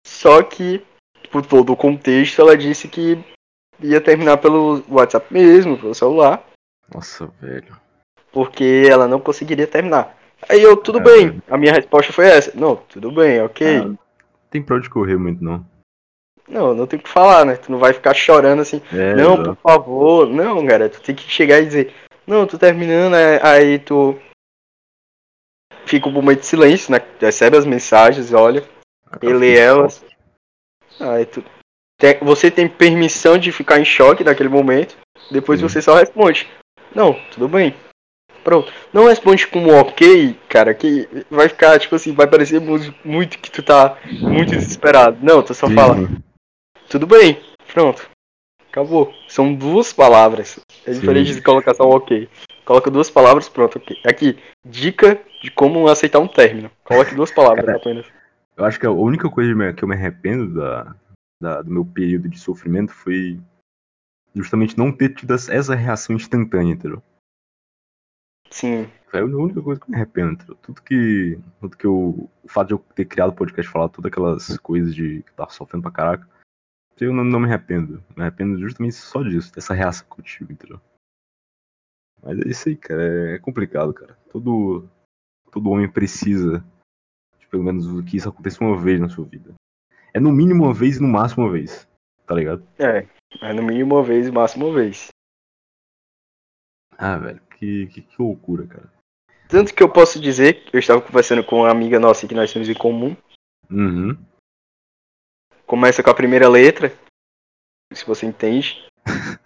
[0.06, 0.82] Só que,
[1.30, 3.18] por todo o contexto, ela disse que
[3.80, 6.44] ia terminar pelo WhatsApp mesmo, pelo celular,
[6.92, 7.76] Nossa, velho.
[8.32, 10.16] porque ela não conseguiria terminar.
[10.48, 11.42] Aí eu, tudo Ah, bem.
[11.48, 12.52] A minha resposta foi essa.
[12.54, 13.78] Não, tudo bem, ok.
[13.78, 13.94] Ah,
[14.50, 15.64] tem pra onde correr muito, não.
[16.48, 17.56] Não, não tem o que falar, né?
[17.56, 18.80] Tu não vai ficar chorando assim.
[18.92, 20.28] É, não, por favor.
[20.28, 21.92] Não, cara, tu tem que chegar e dizer,
[22.26, 24.18] não, tô terminando, é- aí tu
[25.86, 27.00] fica um momento de silêncio, né?
[27.20, 28.62] Recebe as mensagens, olha,
[29.10, 30.04] Ah, e lê fiquei elas.
[31.00, 31.42] Aí tu
[31.98, 34.96] tem- você tem permissão de ficar em choque naquele momento.
[35.30, 35.68] Depois Sim.
[35.68, 36.48] você só responde.
[36.94, 37.74] Não, tudo bem.
[38.42, 38.70] Pronto.
[38.92, 43.38] Não responde com um ok, cara, que vai ficar, tipo assim, vai parecer mu- muito
[43.38, 45.16] que tu tá muito desesperado.
[45.22, 45.96] Não, tu só Sim, fala.
[46.88, 47.40] Tudo bem.
[47.72, 48.08] Pronto.
[48.70, 49.12] Acabou.
[49.28, 50.58] São duas palavras.
[50.86, 51.00] É Sim.
[51.00, 52.28] diferente de colocar só um ok.
[52.64, 53.96] Coloca duas palavras, pronto, ok.
[54.06, 56.70] Aqui, dica de como aceitar um término.
[56.82, 58.06] Coloque duas palavras Cara, apenas.
[58.56, 60.96] Eu acho que a única coisa que eu me arrependo da,
[61.40, 63.38] da- do meu período de sofrimento foi
[64.34, 67.02] justamente não ter tido essa essa reação instantânea, entendeu?
[68.50, 68.88] Sim.
[69.12, 70.32] É a única coisa que eu me arrependo.
[70.32, 70.56] entendeu?
[70.62, 71.38] Tudo que.
[71.60, 72.28] Tudo que eu.
[72.42, 75.34] O fato de eu ter criado o podcast falar todas aquelas coisas de que eu
[75.36, 76.28] tava sofrendo pra caraca.
[77.00, 78.02] Eu não, não me arrependo.
[78.16, 80.80] Me arrependo justamente só disso, dessa reação que eu tive, entendeu?
[82.22, 83.34] Mas é isso aí, cara.
[83.34, 84.14] É complicado, cara.
[84.30, 84.88] Todo.
[85.50, 86.64] Todo homem precisa.
[87.38, 89.54] De pelo menos que isso aconteça uma vez na sua vida.
[90.12, 91.86] É no mínimo uma vez e no máximo uma vez.
[92.26, 92.66] Tá ligado?
[92.78, 93.06] É,
[93.42, 95.08] é no mínimo uma vez, máximo uma vez.
[96.96, 98.92] Ah, velho, que, que, que loucura, cara.
[99.48, 102.52] Tanto que eu posso dizer que eu estava conversando com uma amiga nossa que nós
[102.52, 103.16] temos em comum.
[103.70, 104.16] Uhum.
[105.66, 106.92] Começa com a primeira letra.
[107.92, 108.84] Se você entende.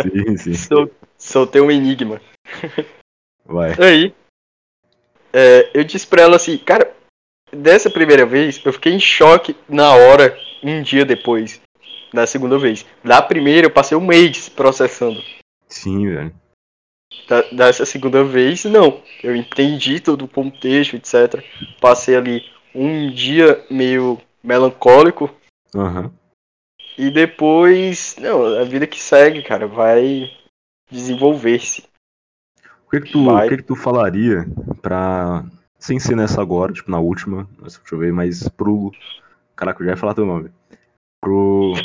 [0.00, 0.54] Sim, sim.
[0.56, 2.20] Sou, soltei um enigma.
[3.44, 3.74] Vai.
[3.78, 4.14] Aí,
[5.32, 6.94] é, eu disse pra ela assim, cara,
[7.50, 11.60] dessa primeira vez eu fiquei em choque na hora, um dia depois,
[12.12, 12.84] da segunda vez.
[13.02, 15.22] Da primeira eu passei um mês processando.
[15.68, 16.34] Sim, velho.
[17.28, 19.02] Da, dessa segunda vez, não.
[19.22, 21.42] Eu entendi todo o contexto, etc.
[21.80, 22.42] Passei ali
[22.74, 25.30] um dia meio melancólico
[25.74, 26.12] Aham.
[26.98, 30.30] e depois, não, a vida que segue, cara, vai
[30.90, 31.84] desenvolver-se.
[32.86, 33.46] O que que tu, Vai.
[33.46, 34.46] o que que tu falaria
[34.80, 35.44] pra.
[35.78, 38.92] Sem ser nessa agora, tipo na última, deixa eu ver, mas pro.
[39.56, 40.50] Caraca, eu já ia falar teu nome.
[41.20, 41.72] Pro.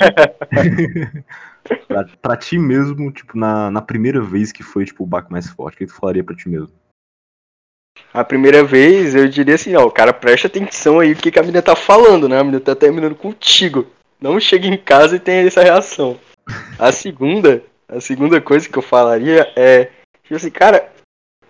[1.88, 5.50] pra, pra ti mesmo, tipo, na, na primeira vez que foi, tipo, o baque mais
[5.50, 6.72] forte, o que que tu falaria pra ti mesmo?
[8.14, 11.40] A primeira vez eu diria assim, ó, o cara presta atenção aí o que, que
[11.40, 12.40] a menina tá falando, né?
[12.40, 13.88] A menina tá terminando contigo.
[14.20, 16.18] Não chega em casa e tem essa reação.
[16.80, 19.90] A segunda, a segunda coisa que eu falaria é,
[20.24, 20.90] tipo assim, cara,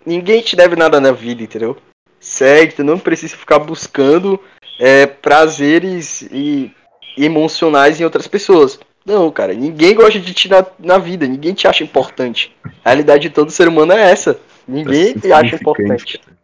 [0.06, 1.78] ninguém te deve nada na vida, entendeu?
[2.20, 4.40] Segue, tu não precisa ficar buscando
[4.80, 6.72] é, prazeres e
[7.18, 8.80] emocionais em outras pessoas.
[9.06, 12.54] Não, cara, ninguém gosta de ti na, na vida, ninguém te acha importante.
[12.84, 14.38] A realidade de todo ser humano é essa.
[14.68, 16.18] Ninguém te acha importante.
[16.18, 16.37] cara.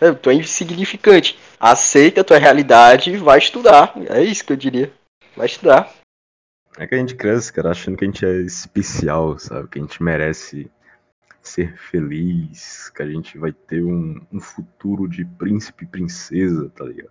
[0.00, 1.38] É, tu é insignificante.
[1.58, 3.92] Aceita a tua realidade e vai estudar.
[4.08, 4.92] É isso que eu diria.
[5.36, 5.92] Vai estudar.
[6.78, 9.68] É que a gente cresce, cara, achando que a gente é especial, sabe?
[9.68, 10.70] Que a gente merece
[11.42, 16.84] ser feliz, que a gente vai ter um, um futuro de príncipe e princesa, tá
[16.84, 17.10] ligado?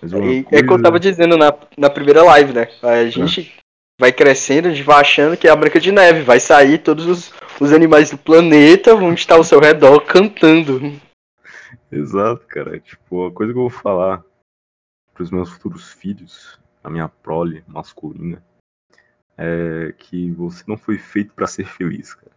[0.00, 2.68] Mas uma E é que eu coisa- tava dizendo na, na primeira live, né?
[2.82, 3.54] A gente
[4.00, 6.22] vai crescendo, a gente vai achando que é a Branca de Neve.
[6.22, 11.00] Vai sair todos os, os animais do planeta, vão estar ao seu redor cantando.
[11.90, 12.78] Exato, cara.
[12.80, 14.24] Tipo, a coisa que eu vou falar
[15.14, 18.42] pros meus futuros filhos, a minha prole masculina,
[19.36, 22.32] é que você não foi feito pra ser feliz, cara.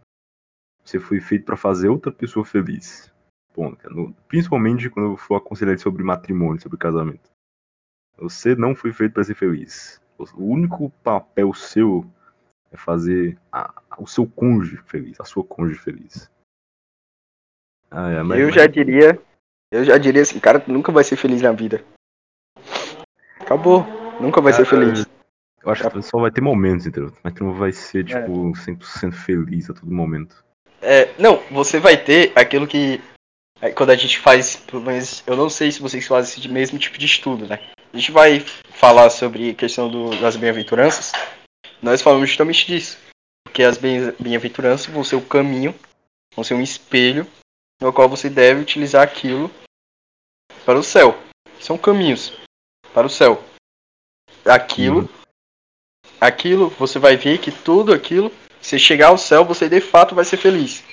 [0.84, 3.12] Você foi feito pra fazer outra pessoa feliz.
[3.54, 3.94] Ponto, cara.
[3.94, 7.30] No- principalmente quando eu for aconselhar sobre matrimônio, sobre casamento.
[8.18, 10.02] Você não foi feito pra ser feliz.
[10.18, 12.10] O único papel seu
[12.72, 16.32] é fazer a- o seu cônjuge feliz, a sua cônjuge feliz.
[17.96, 19.20] Ah, é, mas- eu mas- já diria.
[19.72, 21.84] Eu já diria assim, cara, nunca vai ser feliz na vida.
[23.40, 23.86] Acabou.
[24.20, 25.06] Nunca vai ser Cara, feliz.
[25.64, 27.12] Eu acho que só vai ter momentos, entendeu?
[27.24, 28.20] Mas tu não vai ser, É.
[28.22, 30.44] tipo, 100% feliz a todo momento.
[30.82, 33.02] É, não, você vai ter aquilo que.
[33.62, 36.78] é, Quando a gente faz, pelo menos, eu não sei se vocês fazem esse mesmo
[36.78, 37.60] tipo de estudo, né?
[37.92, 38.40] A gente vai
[38.72, 41.12] falar sobre a questão do- das bem-aventuranças.
[41.82, 42.98] Nós falamos justamente disso.
[43.44, 45.74] Porque as bem- bem-aventuranças vão ser o caminho,
[46.36, 47.26] vão ser um espelho
[47.82, 49.52] no qual você deve utilizar aquilo
[50.66, 51.18] para o céu.
[51.60, 52.34] São caminhos
[52.94, 53.44] para o céu.
[54.46, 55.10] Aquilo,
[56.20, 60.26] aquilo, você vai ver que tudo aquilo se chegar ao céu, você de fato vai
[60.26, 60.84] ser feliz.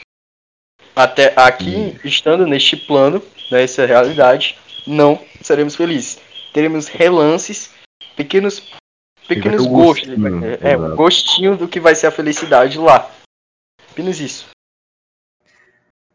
[0.95, 6.21] Até aqui, estando neste plano, nessa realidade, não seremos felizes.
[6.53, 7.73] Teremos relances,
[8.15, 8.61] pequenos,
[9.27, 10.07] pequenos gostos.
[10.09, 10.93] gostinho, É, exato.
[10.93, 13.11] um gostinho do que vai ser a felicidade lá.
[13.91, 14.47] Apenas isso.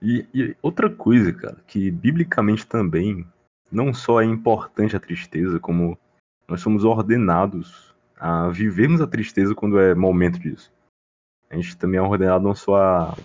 [0.01, 3.25] E, e outra coisa, cara, que biblicamente também
[3.71, 5.97] não só é importante a tristeza, como
[6.47, 10.71] nós somos ordenados a vivermos a tristeza quando é momento disso.
[11.49, 13.17] A gente também é ordenado não só a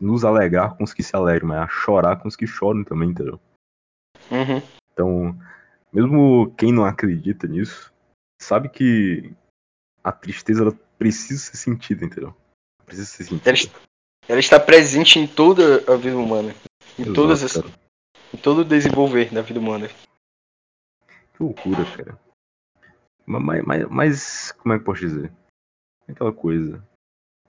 [0.00, 3.10] nos alegrar com os que se alegram, mas a chorar com os que choram também,
[3.10, 3.40] entendeu?
[4.30, 4.62] Uhum.
[4.92, 5.38] Então,
[5.92, 7.92] mesmo quem não acredita nisso,
[8.40, 9.32] sabe que
[10.02, 12.34] a tristeza precisa ser sentida, entendeu?
[12.84, 13.42] Precisa ser sentida.
[14.28, 16.52] Ela, est- ela está presente em toda a vida humana.
[16.98, 19.88] Em, Exato, todas as, em todo o desenvolver da vida humana.
[19.88, 22.18] Que loucura, cara.
[23.24, 25.32] Mas, mas, mas como é que eu posso dizer?
[26.08, 26.86] É Aquela coisa.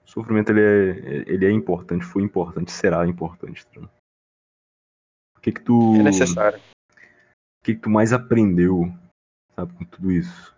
[0.04, 3.66] O sofrimento ele é, ele é importante, foi importante, será importante.
[3.66, 3.80] Tá?
[5.36, 6.58] O que que tu, É necessário.
[6.58, 8.84] o que que tu mais aprendeu,
[9.54, 10.54] sabe, com tudo isso?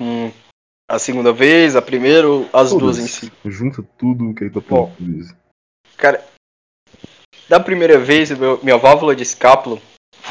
[0.00, 0.30] Hum,
[0.88, 2.98] a segunda vez, a primeira ou as duas Todas.
[2.98, 3.32] em si?
[3.44, 4.90] Junta tudo o que tu aprendeu Bom.
[4.90, 5.36] com tudo isso.
[5.96, 6.24] Cara,
[7.48, 9.80] da primeira vez, meu, minha válvula de escápulo,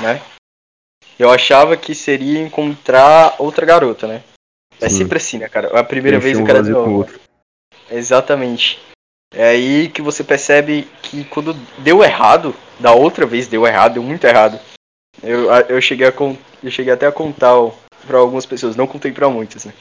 [0.02, 0.22] né?
[1.20, 4.24] Eu achava que seria encontrar outra garota, né?
[4.80, 4.98] É Sim.
[4.98, 5.80] sempre assim, né, cara?
[5.80, 7.20] A primeira vez o cara deu- outro.
[7.89, 8.80] Exatamente.
[9.34, 14.04] É aí que você percebe que quando deu errado, da outra vez deu errado, deu
[14.04, 14.60] muito errado.
[15.22, 16.13] Eu, eu, cheguei, a,
[16.63, 17.74] eu cheguei até a contar ó,
[18.06, 19.74] pra algumas pessoas, não contei pra muitas, né?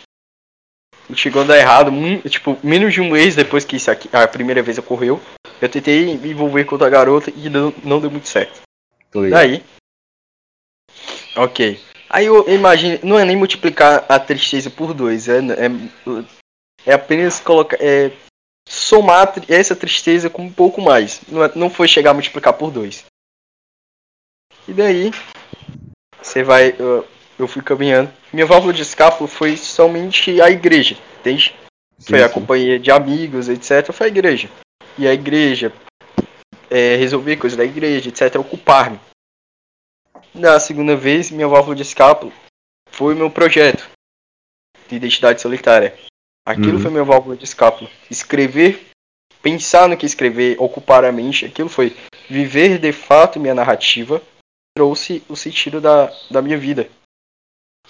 [1.14, 1.90] Chegou a dar errado,
[2.28, 5.20] tipo, menos de um mês depois que isso aqui, a primeira vez ocorreu,
[5.60, 8.62] eu tentei me envolver com outra garota e não, não deu muito certo.
[9.30, 9.62] Daí.
[11.36, 11.80] Ok.
[12.08, 15.70] Aí eu imagino, não é nem multiplicar a tristeza por dois, é, é,
[16.86, 17.76] é apenas colocar.
[17.80, 18.12] É,
[18.68, 21.20] somar essa tristeza com um pouco mais.
[21.28, 23.04] Não, é- não foi chegar a multiplicar por dois.
[24.66, 25.10] E daí.
[26.20, 26.74] Você vai.
[27.38, 28.10] Eu, fui caminhando.
[28.32, 31.54] Minha válvula de escape foi somente a igreja, entende?
[31.98, 32.34] Sim, Foi a sim.
[32.34, 33.92] companhia de amigos, etc.
[33.92, 34.50] Foi a igreja.
[34.98, 35.72] E a igreja,
[36.70, 38.36] é, resolver coisas da igreja, etc.
[38.36, 38.98] Ocupar-me.
[40.34, 42.32] Na segunda vez, minha válvula de escape
[42.90, 43.88] foi o meu projeto
[44.88, 45.94] de identidade solitária.
[46.46, 46.80] Aquilo Uhum.
[46.82, 47.88] foi minha válvula de escape.
[48.10, 48.86] Escrever,
[49.42, 51.44] pensar no que escrever, ocupar a mente.
[51.46, 51.96] Aquilo foi
[52.28, 54.22] viver de fato minha narrativa.
[54.76, 56.88] Trouxe o sentido da, da minha vida.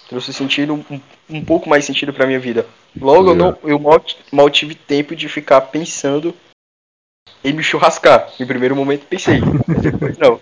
[0.09, 2.67] Trouxe sentido, um, um pouco mais sentido pra minha vida.
[3.01, 6.35] Logo, eu, não, eu mal, mal tive tempo de ficar pensando
[7.43, 8.33] em me churrascar.
[8.41, 10.41] Em primeiro momento pensei, mas depois não.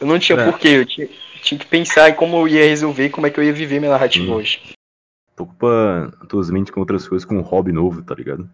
[0.00, 0.44] Eu não tinha É.
[0.44, 1.08] porquê, eu tinha,
[1.42, 3.92] tinha que pensar em como eu ia resolver como é que eu ia viver minha
[3.92, 4.36] narrativa Hum.
[4.36, 4.74] hoje.
[5.36, 8.48] Tu ocupa tuas mentes com outras coisas, com um hobby novo, tá ligado?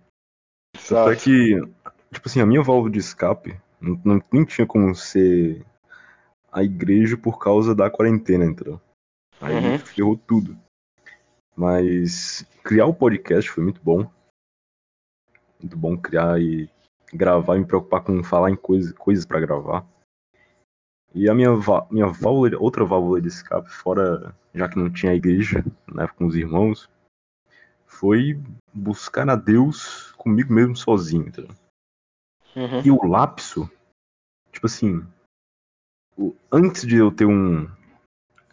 [0.74, 1.16] É Exato.
[1.16, 1.60] que,
[2.12, 5.64] tipo assim, a minha válvula de escape não, não, nem tinha como ser
[6.52, 8.80] a igreja por causa da quarentena, entendeu?
[9.40, 9.78] Aí Uhum.
[9.78, 10.56] ferrou tudo.
[11.54, 14.10] Mas criar o podcast foi muito bom.
[15.60, 16.68] Muito bom criar e
[17.12, 19.86] gravar e me preocupar com falar em coisa, coisas pra gravar.
[21.14, 21.50] E a minha,
[21.90, 26.34] minha válvula, outra válvula de escape, fora, já que não tinha igreja, né, com os
[26.34, 26.90] irmãos,
[27.86, 28.38] foi
[28.74, 31.54] buscar a Deus comigo mesmo sozinho, entendeu?
[32.54, 32.80] Uhum.
[32.84, 33.70] E o lapso,
[34.52, 35.06] tipo assim,
[36.18, 37.64] o- antes de eu ter um.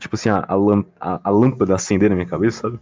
[0.03, 2.79] Tipo assim, a, a, a- lâmpada acender na minha cabeça, sabe?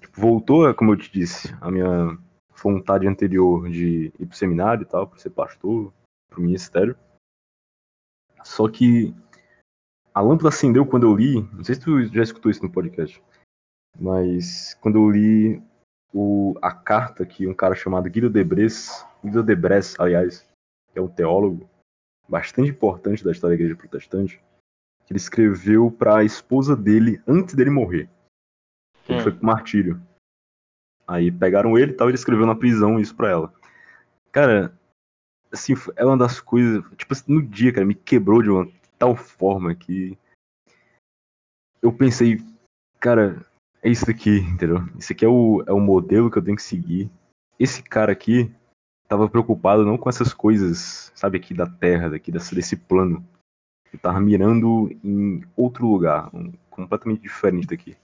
[0.00, 2.16] Tipo, voltou, como eu te disse, a minha
[2.62, 5.92] vontade anterior de ir pro seminário e tal, pra ser pastor,
[6.30, 6.96] pro ministério.
[8.44, 9.12] Só que
[10.14, 11.42] a lâmpada acendeu quando eu li.
[11.52, 13.20] Não sei se tu já escutou isso no podcast,
[13.98, 15.60] mas quando eu li
[16.14, 20.48] o, a carta que um cara chamado Guido Debres, Guido Debres, aliás,
[20.92, 21.68] que é um teólogo
[22.28, 24.40] bastante importante da história da igreja protestante,
[25.08, 28.10] que ele escreveu para a esposa dele antes dele morrer.
[29.08, 29.22] Ele Hum.
[29.22, 30.02] foi pro martírio.
[31.06, 33.54] Aí pegaram ele e tal, ele escreveu na prisão isso pra ela.
[34.30, 34.78] Cara,
[35.50, 39.16] assim, é uma das coisas, tipo assim, no dia, cara, me quebrou de uma tal
[39.16, 40.18] forma que
[41.80, 42.44] eu pensei,
[43.00, 43.42] cara,
[43.82, 44.86] é isso aqui, entendeu?
[44.98, 47.10] Isso aqui é o, é o modelo que eu tenho que seguir.
[47.58, 48.54] Esse cara aqui
[49.08, 53.26] tava preocupado não com essas coisas, sabe, aqui da terra, daqui desse, desse plano.
[53.92, 57.96] Ele tava mirando em outro lugar, um, completamente diferente daqui.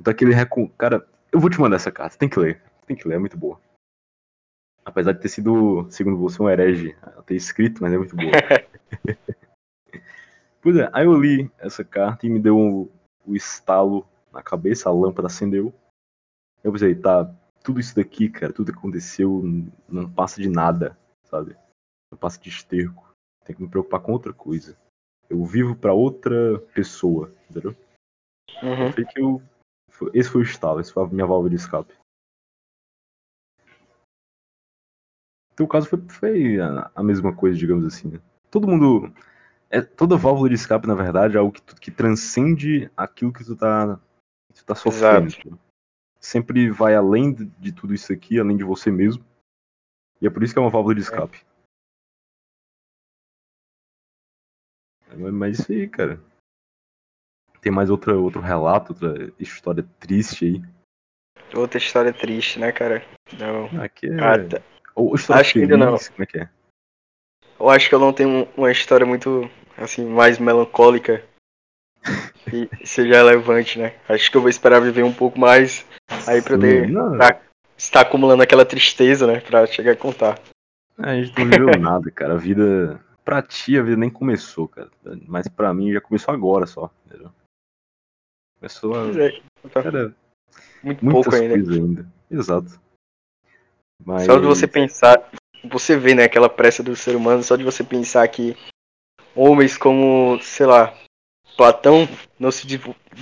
[0.00, 0.68] Então aquele recon...
[0.78, 2.62] Cara, eu vou te mandar essa carta, tem que ler.
[2.86, 3.60] Tem que ler, é muito boa.
[4.84, 8.32] Apesar de ter sido, segundo você, um herege ter escrito, mas é muito boa.
[10.62, 12.88] pois é, aí eu li essa carta e me deu um,
[13.26, 15.74] o estalo na cabeça, a lâmpada acendeu.
[16.64, 17.30] Eu pensei, tá,
[17.62, 19.42] tudo isso daqui, cara, tudo que aconteceu
[19.86, 21.54] não passa de nada, sabe?
[22.10, 23.07] Não passa de esterco.
[23.48, 24.76] Tem que me preocupar com outra coisa.
[25.30, 27.74] Eu vivo pra outra pessoa, entendeu?
[28.62, 28.92] Uhum.
[28.92, 29.42] Foi que eu.
[30.12, 31.94] Esse foi o estalo, esse foi a minha válvula de escape.
[35.56, 38.20] Teu caso foi, foi a, a mesma coisa, digamos assim, né?
[38.50, 39.10] Todo mundo.
[39.70, 43.44] É, toda válvula de escape, na verdade, é algo que, tu- que transcende aquilo que
[43.44, 43.98] tu tá,
[44.52, 45.26] que tu tá sofrendo.
[45.28, 45.58] Exato.
[46.20, 49.24] Sempre vai além de, de tudo isso aqui, além de você mesmo.
[50.20, 51.47] E é por isso que é uma válvula de escape.
[55.18, 56.20] Mas isso aí, cara.
[57.60, 60.62] Tem mais outra, outro relato, outra história triste aí.
[61.54, 63.04] Outra história triste, né, cara?
[63.38, 63.66] Não.
[63.82, 64.20] Aqui é.
[64.20, 64.62] Ah, tá.
[64.94, 65.98] Ou história Acho que feliz, ainda não.
[65.98, 66.48] como é que é?
[67.58, 71.24] Eu acho que eu não tenho uma história muito, assim, mais melancólica
[72.52, 73.94] e seja relevante, né?
[74.08, 75.84] Acho que eu vou esperar viver um pouco mais
[76.26, 76.92] aí pra ter.
[76.92, 77.40] pra
[77.76, 79.40] estar acumulando aquela tristeza, né?
[79.40, 80.38] Pra chegar a contar.
[80.96, 82.34] A gente não viveu nada, cara.
[82.34, 83.00] A vida.
[83.28, 84.90] Pra ti, a vida nem começou, cara.
[85.26, 87.30] Mas pra mim já começou agora só, entendeu?
[88.58, 89.22] Começou a.
[89.22, 90.16] É, Cara,
[90.82, 91.54] muito pouco ainda.
[91.54, 92.12] ainda.
[92.30, 92.80] Exato.
[94.02, 94.24] Mas.
[94.24, 95.30] Só de você pensar,
[95.70, 98.56] você vê, né, aquela pressa do ser humano, só de você pensar que
[99.34, 100.94] homens como, sei lá,
[101.54, 102.08] Platão
[102.38, 102.66] não se,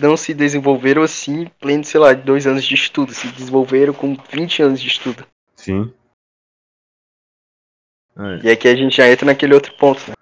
[0.01, 4.63] não se desenvolveram assim, pleno, sei lá, dois anos de estudo, se desenvolveram com 20
[4.63, 5.27] anos de estudo.
[5.57, 5.93] Sim.
[8.17, 8.47] É.
[8.47, 10.15] E aqui a gente já entra naquele outro ponto, né?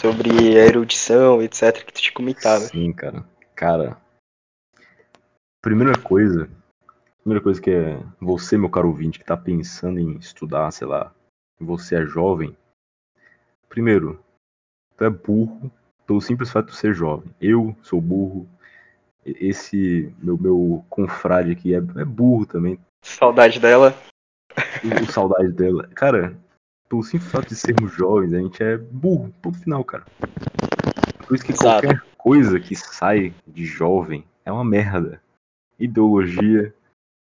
[0.00, 2.60] Sobre a erudição, etc, que tu te comentava.
[2.60, 3.24] Sim, cara.
[3.54, 3.96] Cara,
[5.60, 6.48] primeira coisa,
[7.22, 11.14] primeira coisa que é você, meu caro ouvinte, que tá pensando em estudar, sei lá,
[11.60, 12.56] você é jovem,
[13.68, 14.22] primeiro,
[14.96, 15.70] tu é burro
[16.06, 17.32] pelo simples fato de ser jovem.
[17.40, 18.48] Eu sou burro,
[19.24, 22.78] esse meu, meu confrade aqui é, é burro também.
[23.04, 23.94] Saudade dela.
[24.84, 25.88] O, o saudade dela.
[25.94, 26.36] Cara,
[26.92, 30.04] pelo simples fato de sermos jovens, a gente é burro, ponto final, cara.
[31.26, 31.86] Por isso que Exato.
[31.86, 35.22] qualquer coisa que sai de jovem é uma merda.
[35.78, 36.74] Ideologia,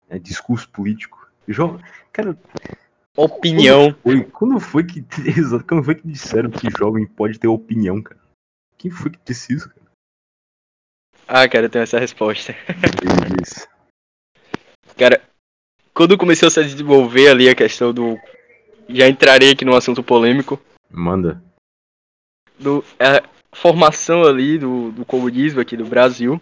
[0.09, 1.29] é discurso político.
[1.47, 1.79] Jo...
[2.11, 2.35] Cara,
[3.15, 3.93] Opinião.
[3.93, 5.05] Quando foi, quando foi que.
[5.67, 8.19] Quando foi que disseram que jovem pode ter opinião, cara?
[8.79, 9.81] Quem foi que disse isso, cara?
[11.27, 12.55] Ah, cara, eu tenho essa resposta.
[13.43, 13.67] Isso.
[14.97, 15.21] cara,
[15.93, 18.17] quando começou a se desenvolver ali a questão do.
[18.93, 20.59] Já entrarei aqui num assunto polêmico.
[20.89, 21.41] Manda.
[22.59, 23.23] Do, a
[23.53, 26.41] formação ali do, do comunismo aqui do Brasil.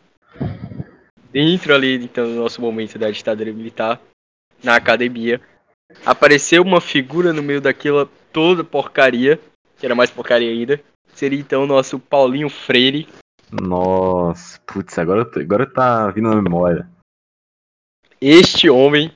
[1.31, 4.01] Dentro ali, então, do nosso momento da ditadura militar.
[4.63, 5.39] Na academia
[6.05, 9.39] apareceu uma figura no meio daquela toda porcaria,
[9.77, 10.81] que era mais porcaria ainda.
[11.13, 13.07] Seria então o nosso Paulinho Freire.
[13.51, 16.87] Nossa, putz, agora, agora tá vindo na memória.
[18.21, 19.11] Este homem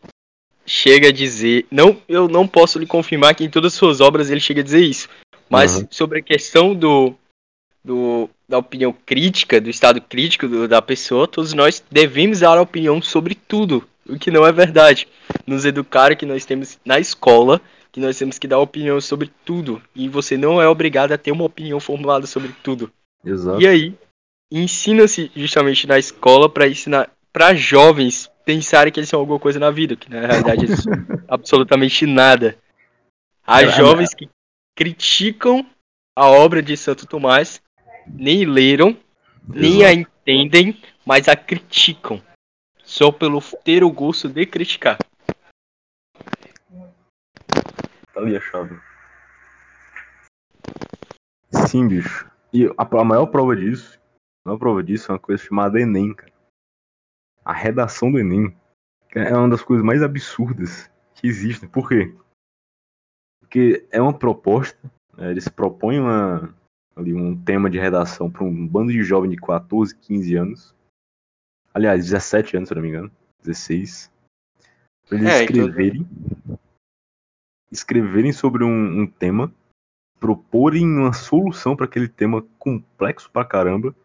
[0.65, 4.29] chega a dizer, não, eu não posso lhe confirmar que em todas as suas obras
[4.29, 5.09] ele chega a dizer isso,
[5.49, 5.87] mas uhum.
[5.89, 7.13] sobre a questão do,
[7.83, 13.01] do da opinião crítica, do estado crítico do, da pessoa, todos nós devemos dar opinião
[13.01, 15.07] sobre tudo, o que não é verdade.
[15.47, 17.61] Nos educaram que nós temos na escola
[17.93, 21.31] que nós temos que dar opinião sobre tudo e você não é obrigado a ter
[21.31, 22.91] uma opinião formulada sobre tudo.
[23.23, 23.61] Exato.
[23.61, 23.93] E aí
[24.51, 29.71] ensina-se justamente na escola para ensinar para jovens pensarem que eles são alguma coisa na
[29.71, 30.93] vida, que na realidade eles são
[31.27, 32.55] absolutamente nada.
[33.45, 34.29] Há jovens que
[34.75, 35.65] criticam
[36.15, 37.61] a obra de Santo Tomás,
[38.07, 38.95] nem leram,
[39.47, 42.21] nem a entendem, mas a criticam
[42.83, 44.97] só pelo ter o gosto de criticar.
[48.13, 48.79] Tá ali a chave.
[51.67, 52.29] Sim, bicho.
[52.53, 53.99] E a, a, maior prova disso,
[54.45, 56.32] a maior prova disso é uma coisa chamada Enem, cara.
[57.45, 58.55] A redação do Enem
[59.13, 61.69] é uma das coisas mais absurdas que existem.
[61.69, 62.15] Por quê?
[63.39, 64.79] Porque é uma proposta,
[65.17, 66.55] né, eles propõem uma,
[66.95, 70.75] ali, um tema de redação para um bando de jovens de 14, 15 anos.
[71.73, 73.11] Aliás, 17 anos, se não me engano.
[73.43, 74.11] 16.
[75.07, 76.07] Pra eles é, então, escreverem.
[76.45, 76.59] Então...
[77.71, 79.53] Escreverem sobre um, um tema.
[80.19, 83.95] Proporem uma solução para aquele tema complexo pra caramba.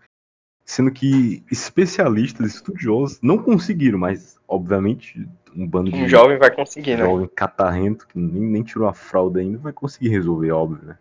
[0.68, 5.96] Sendo que especialistas, estudiosos, não conseguiram, mas, obviamente, um bando de.
[5.96, 7.04] Um jovem vai conseguir, um né?
[7.04, 10.98] jovem catarrento, que nem, nem tirou a fralda ainda, vai conseguir resolver, óbvio, né?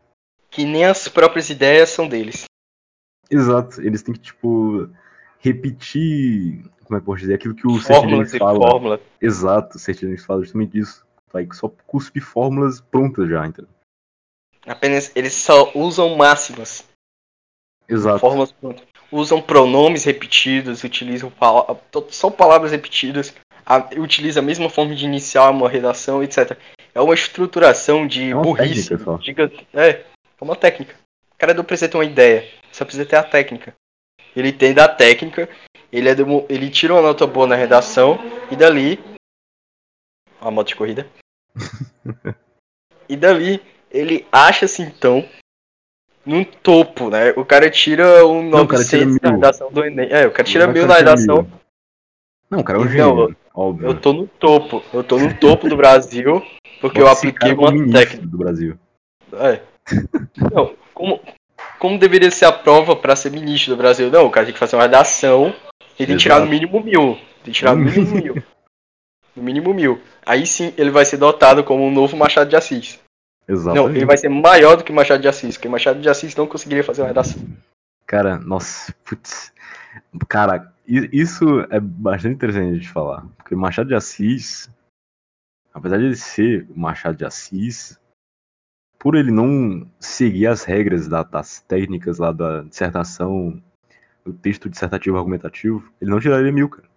[0.49, 2.45] Que nem as próprias ideias são deles.
[3.29, 4.89] Exato, eles têm que, tipo,
[5.39, 8.71] repetir, como é que posso dizer, aquilo que o Fórmulas fala.
[8.71, 9.01] Fórmula.
[9.21, 11.05] Exato, o Sertilinis fala justamente disso.
[11.29, 13.69] Vai só cuspe fórmulas prontas já, entendeu?
[14.65, 16.85] Apenas eles só usam máximas.
[17.85, 18.19] Exato.
[18.19, 18.96] Fórmulas prontas.
[19.11, 21.31] Usam pronomes repetidos, utilizam
[22.09, 23.33] só palavras repetidas,
[23.65, 26.57] a, utiliza a mesma forma de iniciar uma redação, etc.
[26.93, 28.97] É uma estruturação de é uma burrice.
[28.97, 30.03] Técnica é, é
[30.41, 30.95] uma técnica.
[31.33, 33.75] O cara não precisa ter uma ideia, só precisa ter a técnica.
[34.35, 35.49] Ele tem da técnica,
[35.91, 38.19] ele, é do, ele tira uma nota boa na redação
[38.51, 38.99] e dali.
[40.39, 41.07] A moto de corrida.
[43.09, 45.27] e dali ele acha-se então
[46.27, 47.31] num topo, né?
[47.37, 50.09] O cara tira um 900 na redação do Enem.
[50.11, 51.47] É, o cara tira mil na redação.
[52.49, 53.89] Não, o cara é um gênio, óbvio.
[53.89, 54.83] Eu tô no topo.
[54.93, 56.43] Eu tô no topo do Brasil
[56.81, 58.27] porque eu apliquei uma técnica.
[58.27, 58.77] do Brasil.
[59.33, 59.61] É.
[60.53, 61.19] Não, como,
[61.79, 64.11] como deveria ser a prova para ser ministro do Brasil?
[64.11, 65.53] Não, o cara tem que fazer uma redação
[65.97, 67.17] e tem que tirar no mínimo mil.
[67.43, 68.43] Tem que tirar no mínimo mil.
[69.35, 70.01] No mínimo mil.
[70.25, 72.99] Aí sim ele vai ser dotado como um novo Machado de Assis.
[73.47, 73.89] Exatamente.
[73.89, 76.47] Não, ele vai ser maior do que Machado de Assis, porque Machado de Assis não
[76.47, 77.41] conseguiria fazer uma redação.
[78.05, 79.53] Cara, nossa, putz.
[80.27, 83.25] Cara, isso é bastante interessante de falar.
[83.37, 84.69] Porque Machado de Assis,
[85.73, 87.99] apesar de ele ser Machado de Assis,
[88.99, 93.61] por ele não seguir as regras da, das técnicas lá da dissertação,
[94.25, 96.89] do texto dissertativo argumentativo, ele não tiraria mil, cara.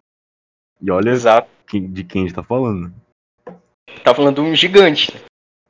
[0.81, 1.49] E olha Exato.
[1.73, 2.93] De quem a gente tá falando.
[4.03, 5.13] Tá falando de um gigante.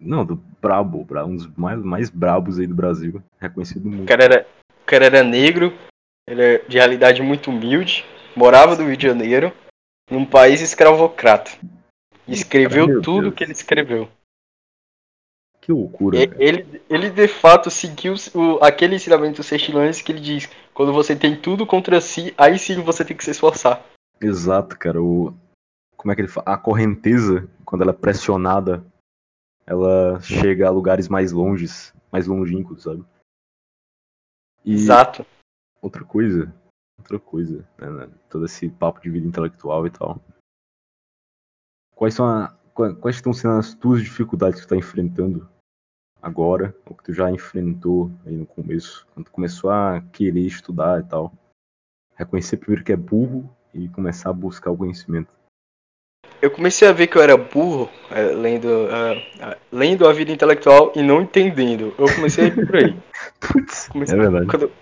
[0.01, 3.99] Não, do brabo, bra- um dos mais, mais brabos aí do Brasil, reconhecido no O
[3.99, 4.09] mundo.
[4.09, 4.47] cara era,
[4.83, 5.77] o cara era negro,
[6.29, 9.53] era de realidade muito humilde, morava no Rio de Janeiro,
[10.11, 11.51] num país escravocrata.
[12.27, 13.35] E escreveu Meu tudo Deus.
[13.35, 14.09] que ele escreveu.
[15.61, 16.43] Que loucura, E- cara.
[16.43, 21.37] Ele, ele de fato seguiu o, aquele ensinamento Sextilães que ele diz: quando você tem
[21.37, 23.85] tudo contra si, aí sim você tem que se esforçar.
[24.21, 25.03] Exato, cara.
[25.03, 25.35] O...
[25.97, 26.47] Como é que ele fala?
[26.55, 28.83] A correnteza, quando ela é pressionada,
[29.71, 33.05] ela chega a lugares mais longes, mais longínquos, sabe?
[34.65, 35.25] E Exato.
[35.81, 36.53] outra coisa,
[36.99, 40.21] outra coisa, né, né, todo esse papo de vida intelectual e tal.
[41.95, 45.49] Quais são a, qua- quais estão sendo as tuas dificuldades que tu tá enfrentando
[46.21, 51.01] agora, ou que tu já enfrentou aí no começo, quando tu começou a querer estudar
[51.01, 51.33] e tal?
[52.17, 55.33] Reconhecer primeiro que é burro e começar a buscar o conhecimento.
[56.43, 60.33] Eu comecei a ver que eu era burro é, lendo, ah, ah, lendo a vida
[60.33, 61.95] intelectual e não entendendo.
[61.99, 62.97] Eu comecei por aí.
[63.41, 64.47] Putz, Comecei- é verdade.
[64.47, 64.73] Quando,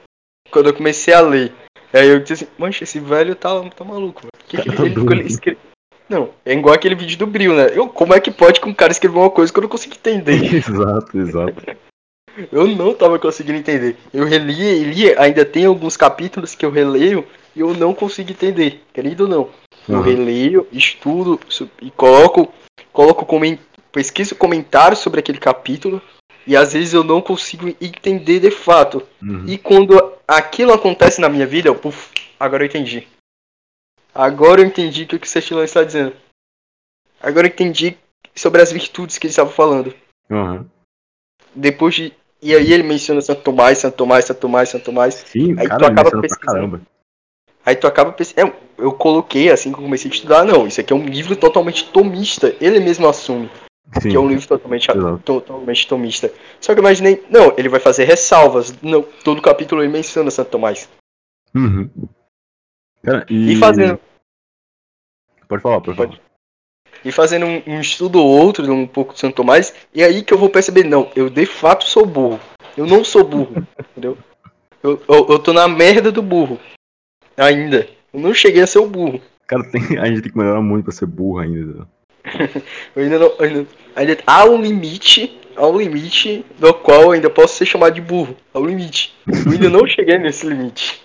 [0.51, 1.53] quando eu comecei a ler,
[1.93, 4.31] aí eu disse assim, mancha, esse velho tá, tá maluco, mano.
[4.47, 5.13] Que que ele, tá ele, doido.
[5.13, 5.59] ele
[6.09, 7.71] Não, é igual aquele vídeo do Bril, né?
[7.73, 9.95] Eu, como é que pode que um cara escrever uma coisa que eu não consigo
[9.95, 10.55] entender?
[10.55, 11.55] exato, exato.
[12.53, 13.97] Eu não tava conseguindo entender.
[14.15, 18.31] Eu relia e lia, ainda tem alguns capítulos que eu releio e eu não consigo
[18.31, 19.51] entender, querido ou não.
[19.89, 20.03] Eu Uhum.
[20.03, 21.41] releio, estudo
[21.81, 22.53] e coloco,
[22.93, 23.59] coloco comen-
[23.91, 26.03] pesquiso comentários sobre aquele capítulo
[26.47, 29.03] e às vezes eu não consigo entender de fato.
[29.23, 29.45] Uhum.
[29.47, 29.95] E quando
[30.27, 33.09] aquilo acontece na minha vida, eu, puf, agora eu entendi.
[34.15, 36.15] Agora eu entendi o que o Sextilão está dizendo.
[37.21, 37.97] Agora eu entendi
[38.35, 39.95] sobre as virtudes que ele estava falando.
[40.31, 40.67] Uhum.
[41.55, 42.13] Depois de.
[42.41, 45.15] E aí ele menciona Santo Tomás, Santo Tomás, Santo Tomás, Santo Tomás.
[45.15, 46.81] Sim, Aí cara, tu acaba pesquisando.
[47.69, 48.55] Aí tu acaba pesquisando.
[48.79, 51.85] Eu coloquei assim que eu comecei a estudar, não, isso aqui é um livro totalmente
[51.91, 52.57] tomista.
[52.63, 53.51] Ele mesmo assume
[54.01, 55.21] Sim, que é um livro totalmente, Exato.
[55.23, 56.33] totalmente tomista.
[56.59, 58.75] Só que eu imaginei, não, ele vai fazer ressalvas.
[58.81, 60.89] Não, todo capítulo ele menciona Santo Tomás.
[61.55, 61.91] Uhum.
[63.03, 63.53] Cara, e...
[63.53, 64.01] E fazendo,
[65.47, 66.09] Pode falar, pode falar.
[66.09, 66.23] Pode.
[67.05, 70.33] e fazendo um, um estudo ou outro, um pouco de Santo Tomás, e aí que
[70.33, 72.41] eu vou perceber, não, eu de fato sou burro.
[72.79, 74.17] Eu não sou burro, entendeu?
[74.83, 76.59] Eu, eu, eu tô na merda do burro.
[77.39, 77.89] Ainda.
[78.13, 79.21] Eu não cheguei a ser o burro.
[79.47, 81.87] Cara, tem- a gente tem que melhorar muito pra ser burro ainda.
[82.95, 83.33] Eu ainda não.
[83.41, 83.67] Ainda,
[83.97, 85.39] ainda- há um limite.
[85.57, 88.37] Há um limite do qual eu ainda posso ser chamado de burro.
[88.55, 89.13] Há um limite.
[89.27, 91.03] Eu ainda não cheguei nesse limite.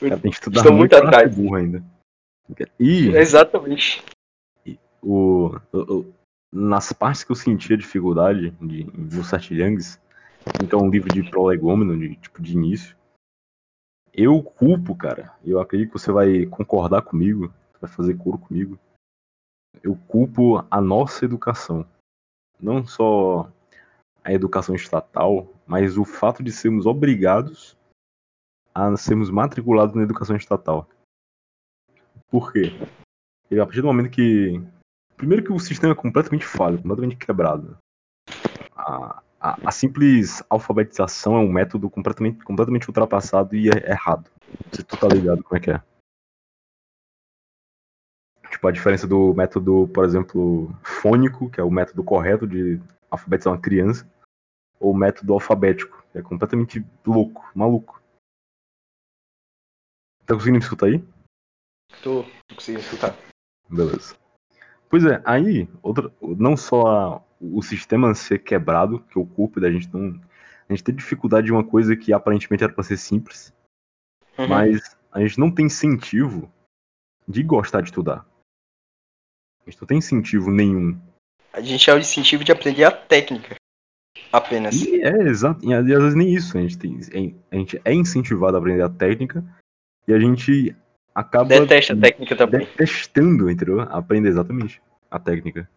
[0.00, 1.32] Cara, tem que estudar estou muito muito atrás.
[1.32, 1.84] burro ainda.
[2.80, 4.02] E Exatamente.
[5.00, 6.04] o, o-
[6.52, 10.00] nas partes que eu sentia dificuldade de, no Sartilhangues,
[10.60, 12.96] então um livro de prolegômeno, de tipo de início,
[14.12, 18.78] eu culpo, cara, eu acredito que você vai concordar comigo, vai fazer coro comigo,
[19.82, 21.86] eu culpo a nossa educação.
[22.60, 23.50] Não só
[24.22, 27.76] a educação estatal, mas o fato de sermos obrigados
[28.74, 30.88] a sermos matriculados na educação estatal.
[32.30, 32.70] Por quê?
[33.42, 34.62] Porque a partir do momento que.
[35.16, 37.76] Primeiro que o sistema é completamente falho, completamente quebrado.
[38.74, 44.30] A, a, a simples alfabetização é um método completamente, completamente ultrapassado e é errado.
[44.72, 45.82] Se tu tá ligado como é que é.
[48.48, 52.80] Tipo, a diferença do método, por exemplo, fônico, que é o método correto de
[53.10, 54.08] alfabetizar uma criança,
[54.78, 58.00] ou método alfabético, que é completamente louco, maluco.
[60.24, 61.02] Tá conseguindo me escutar aí?
[62.02, 63.16] Tô, tô conseguindo escutar.
[63.68, 64.16] Beleza.
[64.88, 69.70] Pois é, aí, outra, não só a- o sistema ser quebrado, que o corpo da
[69.70, 70.20] gente não.
[70.68, 73.52] A gente tem dificuldade de uma coisa que aparentemente era pra ser simples,
[74.38, 74.48] Uhum.
[74.48, 76.50] mas a gente não tem incentivo
[77.28, 78.24] de gostar de estudar.
[79.66, 80.98] A gente não tem incentivo nenhum.
[81.52, 83.56] A gente é o incentivo de aprender a técnica.
[84.32, 84.80] Apenas.
[84.80, 86.56] E é exato, e às vezes nem isso.
[86.56, 86.98] A gente, tem,
[87.50, 89.44] a gente é incentivado a aprender a técnica
[90.08, 90.74] e a gente
[91.14, 92.60] acaba Detesta a técnica também.
[92.60, 93.80] detestando, entendeu?
[93.82, 94.80] Aprender exatamente
[95.10, 95.68] a técnica.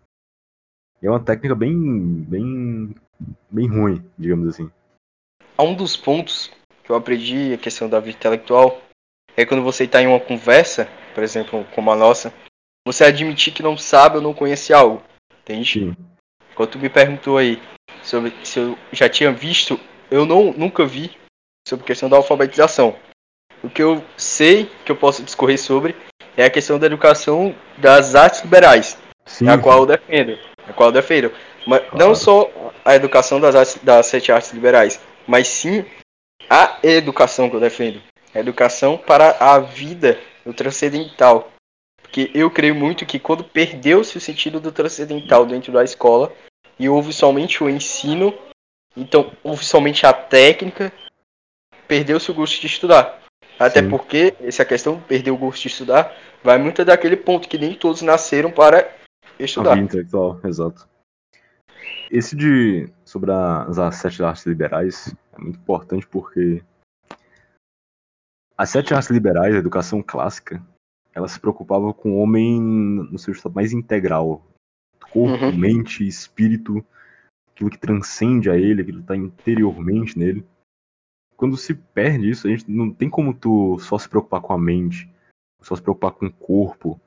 [1.01, 1.73] E é uma técnica bem,
[2.27, 2.95] bem,
[3.49, 4.69] bem ruim, digamos assim.
[5.59, 6.51] Um dos pontos
[6.83, 8.81] que eu aprendi, a questão da vida intelectual,
[9.35, 12.33] é quando você está em uma conversa, por exemplo, como a nossa,
[12.85, 15.01] você admitir que não sabe ou não conhece algo.
[15.41, 15.71] Entende?
[15.71, 15.95] Sim.
[16.55, 17.61] Quando tu me perguntou aí
[18.03, 19.79] sobre se eu já tinha visto,
[20.09, 21.11] eu não, nunca vi
[21.67, 22.95] sobre a questão da alfabetização.
[23.63, 25.95] O que eu sei que eu posso discorrer sobre
[26.37, 30.37] é a questão da educação das artes liberais, Sim, a qual eu defendo.
[30.67, 31.31] A qual eu defendo.
[31.65, 32.15] Mas não Claro.
[32.15, 32.51] só
[32.83, 35.85] a educação das, artes, das sete artes liberais, mas sim
[36.49, 38.01] a educação que eu defendo.
[38.33, 41.51] A educação para a vida do transcendental.
[42.01, 46.31] Porque eu creio muito que quando perdeu-se o sentido do transcendental dentro da escola,
[46.77, 48.33] e houve somente o ensino,
[48.95, 50.91] então houve somente a técnica,
[51.87, 53.21] perdeu-se o gosto de estudar.
[53.57, 53.89] Até Sim.
[53.89, 56.13] porque, essa questão, perder o gosto de estudar,
[56.43, 58.93] vai muito daquele ponto que nem todos nasceram para
[59.39, 59.73] A estudar.
[59.75, 60.87] vida intelectual, exato.
[62.11, 62.89] Esse de.
[63.03, 66.63] sobre as, as sete artes liberais é muito importante porque.
[68.57, 70.63] As sete artes liberais, a educação clássica,
[71.13, 74.45] ela se preocupava com o homem no seu estado mais integral.
[75.11, 75.57] Corpo, Uhum.
[75.57, 76.85] mente, espírito,
[77.51, 80.45] aquilo que transcende a ele, aquilo que está interiormente nele.
[81.35, 84.57] Quando se perde isso, a gente não tem como tu só se preocupar com a
[84.57, 85.09] mente,
[85.61, 86.99] só se preocupar com o corpo,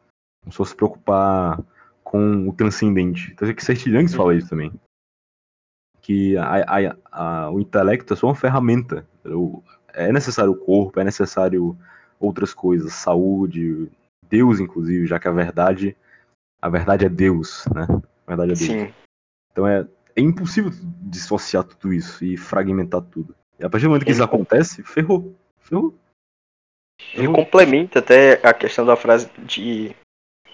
[0.51, 1.63] só se preocupar
[2.09, 3.31] com o transcendente.
[3.33, 4.73] Então, é que Sertilhangues fala isso também.
[6.01, 9.07] Que a- a- a- o intelecto é só uma ferramenta.
[9.93, 11.77] É necessário o corpo, é necessário
[12.19, 13.91] outras coisas, saúde,
[14.27, 15.95] Deus, inclusive, já que a verdade,
[16.63, 17.87] a verdade é Deus, né?
[18.27, 18.59] A verdade é Deus.
[18.61, 18.95] Sim.
[19.53, 19.87] Então é,
[20.17, 20.71] é impossível
[21.03, 23.35] dissociar tudo isso e fragmentar tudo.
[23.59, 25.37] E a partir do momento que isso acontece, ferrou.
[25.59, 25.95] Ferrou.
[27.13, 29.95] Ele complementa até a questão da frase de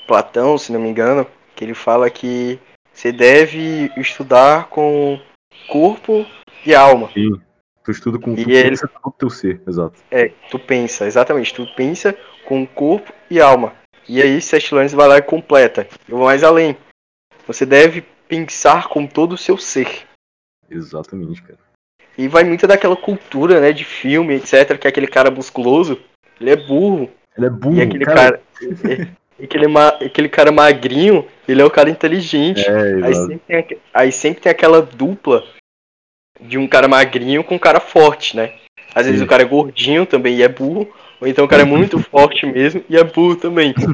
[0.07, 1.27] Platão, se não me engano,
[1.65, 2.59] que ele fala que
[2.93, 5.19] você deve estudar com
[5.67, 6.27] corpo
[6.65, 7.11] e alma.
[7.13, 7.41] Sim.
[7.83, 8.33] Tu estuda com.
[8.35, 9.99] E tu ele- pensa com todo o teu ser, exato.
[10.11, 13.75] É, tu pensa, exatamente, tu pensa com corpo e alma.
[14.09, 15.89] E aí Sestilane vai lá e completa.
[16.09, 16.77] Eu vou mais além.
[17.47, 20.07] Você deve pensar com todo o seu ser.
[20.71, 21.59] Exatamente, cara.
[22.17, 26.01] E vai muito daquela cultura, né, de filme, etc, que é aquele cara musculoso,
[26.41, 27.11] ele é burro.
[27.37, 28.39] Ele é burro, E aquele cara.
[28.39, 28.43] cara,
[29.43, 32.65] aquele, ma- aquele cara magrinho, ele é o cara inteligente.
[32.67, 35.45] É, Aí sempre, tem, aí sempre tem aquela dupla
[36.41, 38.53] de um cara magrinho com um cara forte, né?
[38.95, 39.27] Às vezes Sim.
[39.27, 40.89] o cara é gordinho também e é burro,
[41.21, 43.75] ou então o cara é muito forte mesmo e é burro também.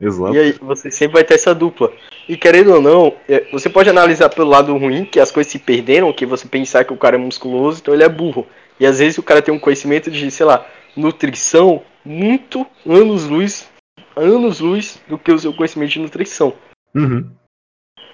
[0.00, 0.34] Exato.
[0.34, 1.92] E aí você sempre vai ter essa dupla.
[2.28, 5.60] E querendo ou não, é, você pode analisar pelo lado ruim, que as coisas se
[5.60, 8.44] perderam, que você pensar que o cara é musculoso, então ele é burro.
[8.80, 10.66] E às vezes o cara tem um conhecimento de, sei lá,
[10.96, 13.68] nutrição muito anos-luz,
[14.16, 16.54] anos-luz do que o seu conhecimento de nutrição.
[16.94, 17.30] Uhum.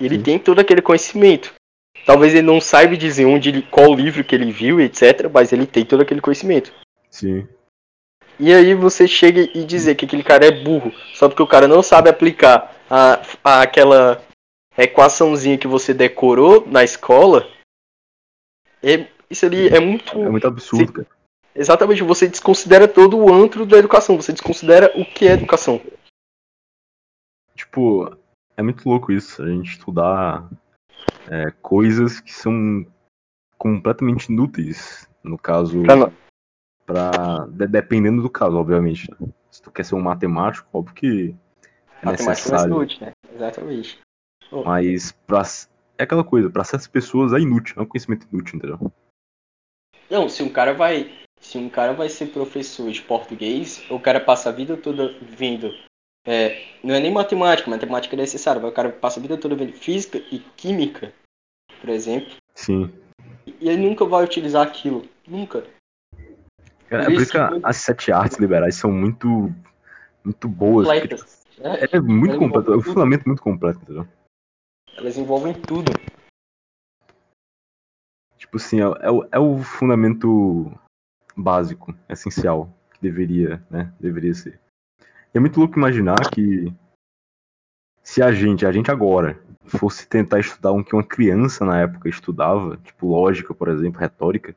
[0.01, 0.23] Ele Sim.
[0.23, 1.53] tem todo aquele conhecimento.
[2.07, 5.67] Talvez ele não saiba dizer onde ele, qual livro que ele viu, etc, mas ele
[5.67, 6.73] tem todo aquele conhecimento.
[7.11, 7.47] Sim.
[8.39, 11.67] E aí você chega e dizer que aquele cara é burro, só porque o cara
[11.67, 14.23] não sabe aplicar a, a- aquela
[14.77, 17.49] equaçãozinha que você decorou na escola,
[18.81, 20.17] é, isso ali é muito.
[20.23, 21.09] É muito absurdo, cara.
[21.59, 25.81] Exatamente, você desconsidera todo o antro da educação, você desconsidera o que é educação.
[27.57, 28.17] Tipo,
[28.57, 30.49] é muito louco isso, a gente estudar
[31.27, 32.87] é, coisas que são
[33.59, 35.09] completamente inúteis.
[35.23, 36.13] No caso, Pra
[36.87, 39.11] pra, de- dependendo do caso, obviamente.
[39.11, 39.29] né?
[39.51, 41.35] Se tu quer ser um matemático, óbvio que
[42.01, 42.77] é Matemática vai ser necessário.
[42.77, 43.13] útil, né?
[43.35, 43.99] Exatamente.
[44.65, 45.43] Mas pra,
[45.99, 48.93] é aquela coisa, pra certas pessoas é inútil, é um conhecimento inútil, entendeu?
[50.09, 51.19] Não, se um cara vai.
[51.41, 55.73] Se um cara vai ser professor de português, o cara passa a vida toda vendo.
[56.27, 59.55] é, não é nem matemática, matemática é necessário, mas o cara passa a vida toda
[59.57, 61.13] vendo física e química,
[61.81, 62.93] por exemplo, Sim.
[63.47, 65.09] e ele nunca vai utilizar aquilo.
[65.27, 65.65] Nunca.
[66.89, 69.53] Cara, é Por isso que as sete artes liberais são muito,
[70.25, 70.87] muito boas.
[70.87, 71.39] porque, tipo, Completas.
[71.93, 72.83] É, é muito completo, é tudo.
[72.83, 74.07] fundamento muito completo, entendeu?
[74.97, 75.93] Elas envolvem tudo.
[78.37, 80.71] Tipo assim, é, é é o fundamento
[81.39, 83.93] básico, essencial, que deveria, né?
[84.01, 84.61] Deveria ser.
[85.33, 86.73] É muito louco imaginar que
[88.03, 92.09] se a gente, a gente agora, fosse tentar estudar um que uma criança na época
[92.09, 94.57] estudava, tipo lógica, por exemplo, retórica,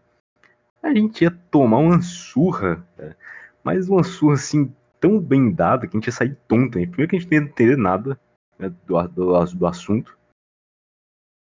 [0.82, 3.18] a gente ia tomar uma surra, cara.
[3.64, 6.80] mas uma surra assim, tão bem dada que a gente ia sair tonto.
[6.80, 6.88] Hein?
[6.88, 8.20] Primeiro que a gente não ia entender nada
[8.58, 10.18] né, do, do, do assunto.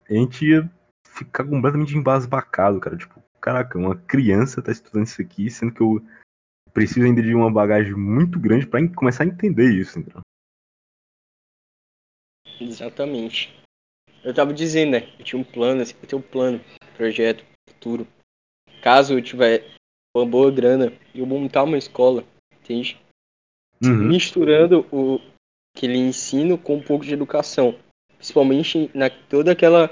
[0.08, 0.70] A gente ia
[1.06, 2.96] ficar completamente embasbacado, cara.
[2.96, 6.00] Tipo, caraca, uma criança tá estudando isso aqui, sendo que eu
[6.72, 10.22] preciso ainda de uma bagagem muito grande en- começar a entender isso, entendeu?
[12.60, 13.52] Exatamente.
[14.24, 15.12] Eu tava dizendo, né?
[15.18, 16.60] Eu tinha um plano, assim, eu tenho um plano,
[16.96, 18.06] projeto, futuro.
[18.80, 19.68] Caso eu tiver
[20.16, 22.24] uma boa grana, eu montar uma escola,
[22.60, 23.00] entende?
[23.82, 24.08] Uhum.
[24.08, 25.18] Misturando o
[25.76, 27.78] aquele ensino com um pouco de educação.
[28.16, 29.90] Principalmente na toda aquela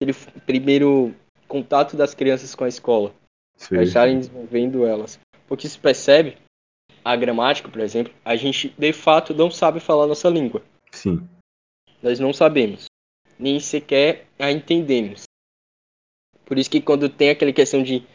[0.00, 1.14] aquele primeiro
[1.48, 3.12] contato das crianças com a escola.
[3.68, 5.18] Para estarem desenvolvendo elas.
[5.48, 6.36] Porque se percebe,
[7.04, 10.62] a gramática, por exemplo, a gente de fato não sabe falar nossa língua.
[10.92, 11.26] Sim.
[12.02, 12.84] Nós não sabemos.
[13.38, 15.22] Nem sequer a entendemos.
[16.44, 18.06] Por isso que quando tem aquela questão de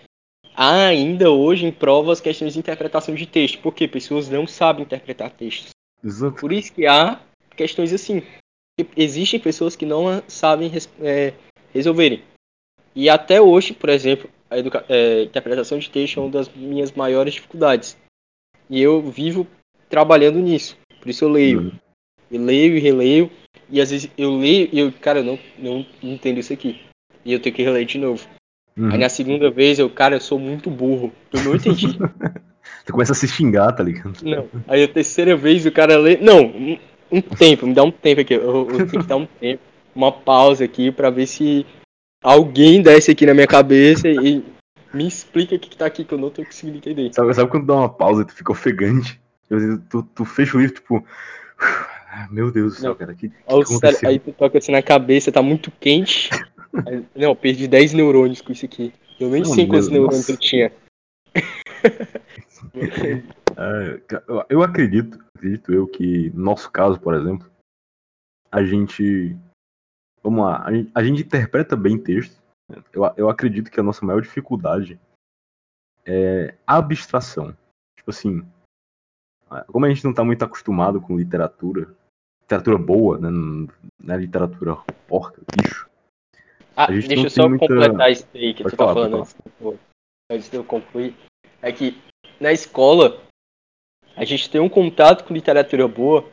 [0.56, 3.60] há ainda hoje em provas questões de interpretação de texto.
[3.62, 5.72] Porque pessoas não sabem interpretar textos.
[6.04, 6.40] Exato.
[6.40, 7.22] Por isso que há
[7.56, 8.22] questões assim.
[8.96, 10.72] existem pessoas que não sabem
[11.02, 11.34] é,
[11.74, 12.24] resolverem.
[12.96, 14.56] E até hoje, por exemplo, a
[14.90, 17.98] é, interpretação de texto é uma das minhas maiores dificuldades.
[18.70, 19.48] E eu vivo
[19.90, 20.78] trabalhando nisso.
[21.02, 21.60] Por isso eu leio.
[21.60, 21.72] Uhum.
[22.32, 23.32] Eu leio e releio.
[23.70, 26.82] E às vezes eu leio e eu, cara, eu não, não, entendo isso aqui.
[27.26, 28.26] E eu tenho que reler de novo.
[28.78, 28.92] Uhum.
[28.92, 31.12] Aí na segunda vez eu, cara, eu sou muito burro.
[31.32, 31.88] Eu não entendi.
[32.84, 34.20] Você começa a se xingar, tá ligado?
[34.24, 34.48] Não.
[34.68, 36.18] Aí a terceira vez o cara lê.
[36.18, 36.78] Não, um,
[37.12, 38.34] um tempo, me dá um tempo aqui.
[38.34, 39.62] Eu, eu tenho que dar um tempo,
[39.96, 41.66] uma pausa aqui pra ver se
[42.24, 44.44] alguém desce aqui na minha cabeça e
[44.94, 47.14] me explica o que, que tá aqui que eu não tô conseguindo entender.
[47.14, 49.20] Sabe, sabe quando dá uma pausa e tu fica ofegante?
[49.90, 51.06] Tu, tu fecha o livro, tipo.
[52.30, 52.96] Meu Deus do céu, não.
[52.96, 53.14] cara.
[53.14, 54.10] Que, que aconteceu?
[54.10, 56.30] Aí tu toca assim na cabeça, tá muito quente.
[56.88, 58.94] aí, não, perdi 10 neurônios com isso aqui.
[59.20, 60.72] Eu nem não, sei quantos neurônios eu tinha.
[63.58, 64.00] é,
[64.50, 67.50] eu acredito, acredito eu que, no nosso caso, por exemplo,
[68.52, 69.36] a gente
[70.24, 72.42] vamos lá, a gente, a gente interpreta bem texto.
[72.92, 75.00] Eu, eu acredito que a nossa maior dificuldade
[76.06, 77.56] é abstração.
[77.98, 78.46] Tipo assim,
[79.68, 81.94] como a gente não está muito acostumado com literatura,
[82.42, 83.30] literatura boa, né?
[83.30, 85.90] Não é literatura porca, bicho.
[86.76, 87.68] Ah, deixa eu só muita...
[87.68, 89.80] completar isso aí que pode tu tá falar, tá falando antes,
[90.32, 91.16] antes de eu concluir.
[91.62, 92.02] É que
[92.40, 93.22] na escola
[94.16, 96.30] a gente tem um contato com literatura boa,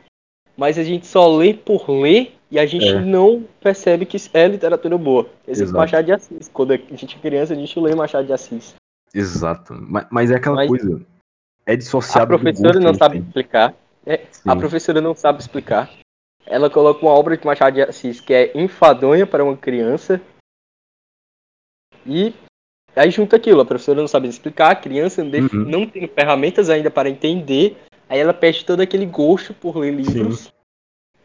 [0.57, 2.99] mas a gente só lê por ler e a gente é.
[2.99, 5.29] não percebe que é literatura boa.
[5.47, 6.49] Exemplo, Machado de Assis.
[6.49, 8.75] Quando a gente é criança, a gente lê Machado de Assis.
[9.13, 9.73] Exato.
[9.79, 11.01] Mas, mas é aquela mas coisa.
[11.65, 13.25] É dissociado A professora não sabe tem.
[13.25, 13.73] explicar.
[14.05, 15.89] É, a professora não sabe explicar.
[16.45, 20.19] Ela coloca uma obra de Machado de Assis que é enfadonha para uma criança.
[22.05, 22.33] E
[22.93, 23.61] aí junta aquilo.
[23.61, 25.49] A professora não sabe explicar, a criança uhum.
[25.53, 27.77] não tem ferramentas ainda para entender.
[28.09, 30.39] Aí ela perde todo aquele gosto por ler livros.
[30.41, 30.49] Sim.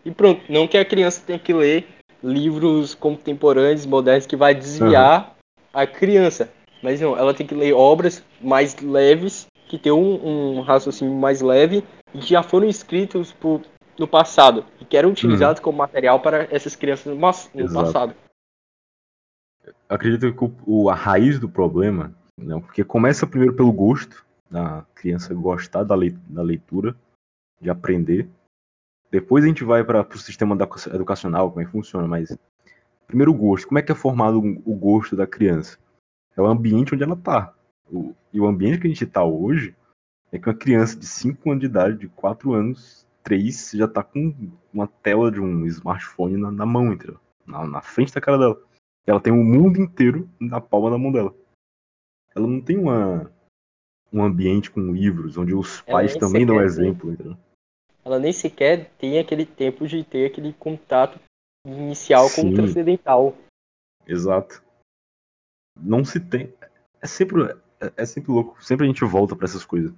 [0.07, 1.85] E pronto, não que a criança tenha que ler
[2.23, 5.81] livros contemporâneos, modernos, que vai desviar uhum.
[5.81, 6.49] a criança.
[6.81, 11.41] Mas não, ela tem que ler obras mais leves, que tem um, um raciocínio mais
[11.41, 11.83] leve,
[12.15, 13.63] e que já foram escritos por,
[13.99, 15.65] no passado, e que eram utilizados uhum.
[15.65, 18.15] como material para essas crianças no, no passado.
[19.89, 25.35] acredito que o, a raiz do problema, não, porque começa primeiro pelo gosto, da criança
[25.35, 25.97] gostar da,
[26.29, 26.95] da leitura,
[27.61, 28.29] de aprender,
[29.11, 30.57] depois a gente vai para o sistema
[30.93, 32.37] educacional, como é que funciona, mas
[33.07, 33.69] primeiro o gosto.
[33.69, 35.79] Como é que é formado o gosto da criança?
[36.37, 37.55] É o ambiente onde ela está.
[38.33, 39.75] E o ambiente que a gente está hoje
[40.33, 44.03] é que uma criança de 5 anos de idade, de 4 anos, 3, já está
[44.03, 44.35] com
[44.73, 47.19] uma tela de um smartphone na, na mão, entendeu?
[47.47, 48.61] Na, na, frente da cara dela.
[49.07, 51.33] Ela tem o mundo inteiro na palma da mão dela.
[52.35, 53.31] Ela não tem uma,
[54.13, 57.37] um ambiente com livros, onde os pais também dão exemplo, entendeu?
[58.07, 61.19] Ela nem sequer tem aquele tempo de ter aquele contato
[61.67, 62.43] inicial Sim.
[62.43, 63.37] com o transcendental.
[64.07, 64.63] Exato.
[65.77, 66.55] Não se tem.
[67.03, 67.43] É sempre,
[67.81, 68.63] é, é sempre louco.
[68.65, 69.93] Sempre a gente volta para essas coisas.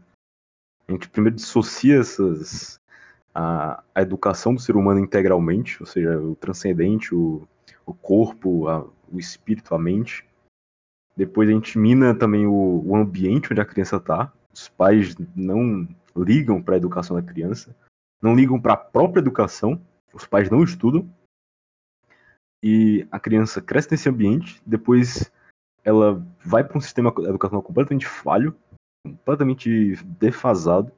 [0.89, 2.81] A gente primeiro dissocia essas,
[3.35, 7.47] a, a educação do ser humano integralmente, ou seja, o transcendente, o,
[7.85, 10.27] o corpo, a, o espírito, a mente.
[11.15, 14.33] Depois a gente mina também o, o ambiente onde a criança está.
[14.51, 15.87] Os pais não
[16.17, 17.77] ligam para a educação da criança
[18.21, 19.81] não ligam para a própria educação,
[20.13, 21.09] os pais não estudam,
[22.63, 25.31] e a criança cresce nesse ambiente, depois
[25.85, 26.15] ela
[26.45, 28.57] vai para um sistema educacional completamente falho,
[29.07, 30.93] completamente defasado,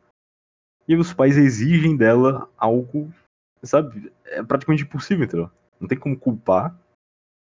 [0.88, 3.12] e os pais exigem dela algo,
[3.62, 5.50] sabe, é praticamente impossível, entendeu?
[5.78, 6.76] Não tem como culpar,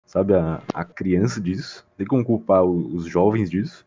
[0.06, 3.86] sabe, a, a criança disso, não tem como culpar os jovens disso,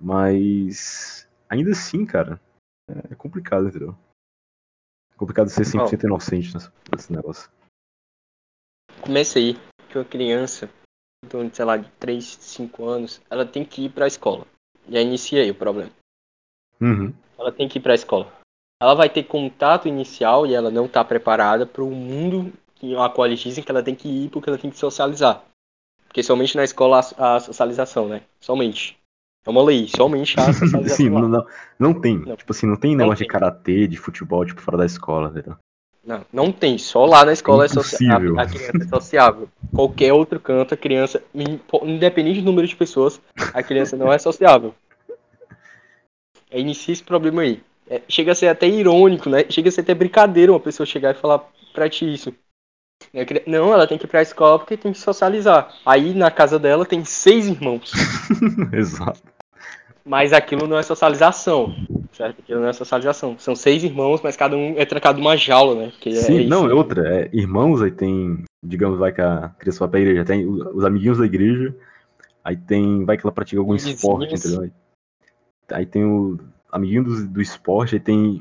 [0.00, 2.40] mas ainda assim, cara,
[2.88, 3.96] é complicado, entendeu?
[5.16, 6.06] Complicado ser 100% oh.
[6.06, 6.52] inocente
[6.92, 7.50] nesse negócio.
[9.00, 9.56] Começa aí
[9.88, 10.68] que uma criança,
[11.24, 14.46] então, sei lá, de 3, 5 anos, ela tem que ir pra escola.
[14.88, 15.90] Já inicia aí o problema.
[16.80, 17.12] Uhum.
[17.38, 18.32] Ela tem que ir pra escola.
[18.80, 22.52] Ela vai ter contato inicial e ela não tá preparada para o mundo
[22.98, 25.42] a qual eles dizem que ela tem que ir porque ela tem que socializar.
[26.06, 28.22] Porque somente na escola a socialização, né?
[28.40, 28.98] Somente.
[29.46, 30.52] É uma lei, somente a
[30.88, 31.46] Sim, não, não,
[31.78, 32.18] não tem.
[32.18, 32.36] Não.
[32.36, 33.26] Tipo assim, não tem negócio tem.
[33.26, 35.56] de karatê, de futebol, tipo, fora da escola, entendeu?
[36.04, 36.78] Não, não tem.
[36.78, 38.38] Só lá na escola é, é sociável.
[38.38, 39.48] A, a, criança é sociável.
[39.74, 41.22] Qualquer outro canto, a criança,
[41.82, 43.20] independente do número de pessoas,
[43.52, 44.74] a criança não é sociável.
[46.50, 47.60] É inicia esse problema aí.
[47.88, 49.44] É, chega a ser até irônico, né?
[49.48, 52.32] Chega a ser até brincadeira uma pessoa chegar e falar pra ti isso.
[53.46, 55.74] Não, ela tem que ir pra escola porque tem que socializar.
[55.84, 57.92] Aí na casa dela tem seis irmãos.
[58.72, 59.35] Exato.
[60.06, 61.74] Mas aquilo não é socialização.
[62.12, 62.38] certo?
[62.40, 63.36] Aquilo não é socialização.
[63.38, 65.92] São seis irmãos, mas cada um é trancado numa jaula, né?
[66.00, 66.70] Que Sim, é não, isso.
[66.70, 67.22] é outra.
[67.22, 71.18] É irmãos, aí tem, digamos, vai que a criança vai pra igreja, tem os amiguinhos
[71.18, 71.74] da igreja,
[72.44, 73.98] aí tem, vai que ela pratica algum Vizinhos.
[73.98, 74.70] esporte, entendeu?
[75.72, 76.38] Aí, tem o
[76.70, 78.40] amiguinho do, do esporte, aí tem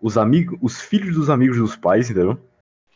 [0.00, 2.38] os amigos, os filhos dos amigos dos pais, entendeu?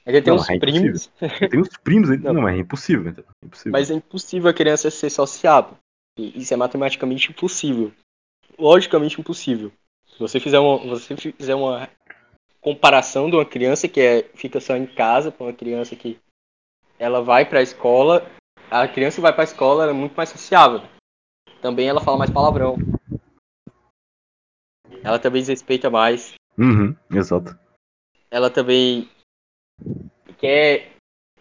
[0.07, 1.11] Aí tem Não, os é primos,
[1.51, 2.33] tem os primos, Não.
[2.33, 3.27] não, é impossível, entendeu?
[3.45, 3.73] Impossível.
[3.73, 5.77] mas é impossível a criança ser sociável.
[6.19, 7.93] Isso é matematicamente impossível.
[8.59, 9.73] Logicamente impossível.
[10.09, 11.89] Se você fizer uma, você fizer uma
[12.61, 16.19] comparação de uma criança que é, fica só em casa com uma criança que
[16.99, 18.29] ela vai para a escola,
[18.71, 20.83] a criança que vai para a escola ela é muito mais sociável.
[21.63, 22.77] Também ela fala mais palavrão.
[25.03, 26.35] Ela também desrespeita mais.
[26.59, 27.57] Uhum, exato.
[28.31, 29.09] ela também
[30.39, 30.93] quer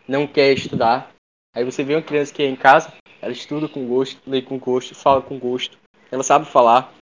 [0.07, 1.11] não quer estudar.
[1.53, 4.57] Aí você vê uma criança que é em casa, ela estuda com gosto, lê com
[4.57, 5.77] gosto, fala com gosto,
[6.11, 6.93] ela sabe falar.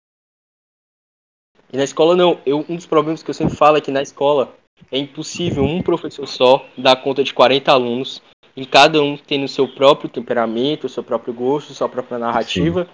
[1.72, 2.40] E na escola não.
[2.46, 4.54] Eu, um dos problemas que eu sempre falo é que na escola
[4.90, 8.22] é impossível um professor só dar conta de 40 alunos,
[8.56, 12.88] em cada um tendo o seu próprio temperamento, o seu próprio gosto, sua própria narrativa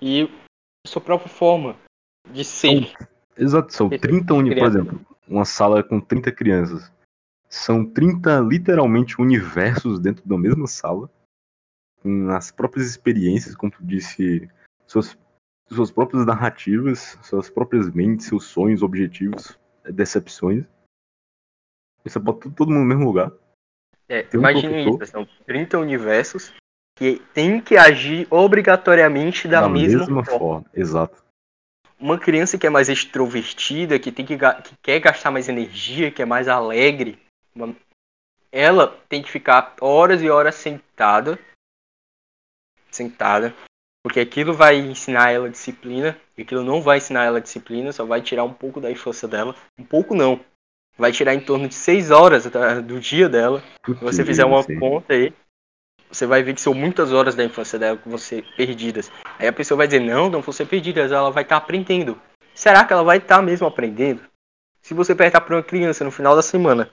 [0.00, 0.22] e
[0.86, 1.76] a sua própria forma
[2.30, 2.92] de ser.
[3.36, 6.90] Exato, são Esse- 30 uni, por exemplo, uma sala com 30 crianças.
[7.48, 11.10] São 30 literalmente universos dentro da mesma sala,
[12.02, 14.50] com as próprias experiências, como tu disse,
[14.86, 15.16] suas,
[15.68, 20.64] suas próprias narrativas, suas próprias mentes, seus sonhos, objetivos, decepções.
[22.04, 23.32] Isso bota tudo, todo mundo no mesmo lugar.
[24.08, 26.52] É, um imagine isso, são 30 universos
[26.96, 30.24] que tem que agir obrigatoriamente da, mesma, forma.
[30.24, 30.64] forma.
[30.74, 31.24] Exato.
[31.98, 36.20] Uma criança que é mais extrovertida, que, tem que, que quer gastar mais energia, que
[36.20, 37.18] é mais alegre,
[37.54, 37.74] uma-
[38.50, 41.38] ela tem que ficar horas e horas sentada,
[42.96, 43.54] sentada,
[44.02, 48.20] porque aquilo vai ensinar ela disciplina, e aquilo não vai ensinar ela disciplina, só vai
[48.20, 49.54] tirar um pouco da infância dela.
[49.78, 50.40] Um pouco não.
[50.98, 52.44] Vai tirar em torno de 6 horas
[52.84, 53.62] do dia dela.
[53.86, 54.78] Se você fizer uma assim.
[54.78, 55.32] conta aí,
[56.10, 59.10] você vai ver que são muitas horas da infância dela que vão ser perdidas.
[59.38, 62.20] Aí a pessoa vai dizer, não, não vão ser perdidas, ela vai estar aprendendo.
[62.54, 64.20] Será que ela vai estar mesmo aprendendo?
[64.82, 66.90] Se você perguntar para uma criança no final da semana,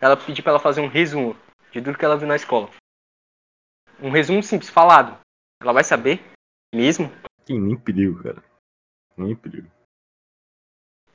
[0.00, 1.36] ela pedir para ela fazer um resumo
[1.72, 2.70] de tudo que ela viu na escola.
[4.00, 5.18] Um resumo simples, falado.
[5.60, 6.22] Ela vai saber
[6.74, 7.10] mesmo?
[7.48, 8.42] Ih, nem perigo, cara.
[9.16, 9.68] Nem perigo.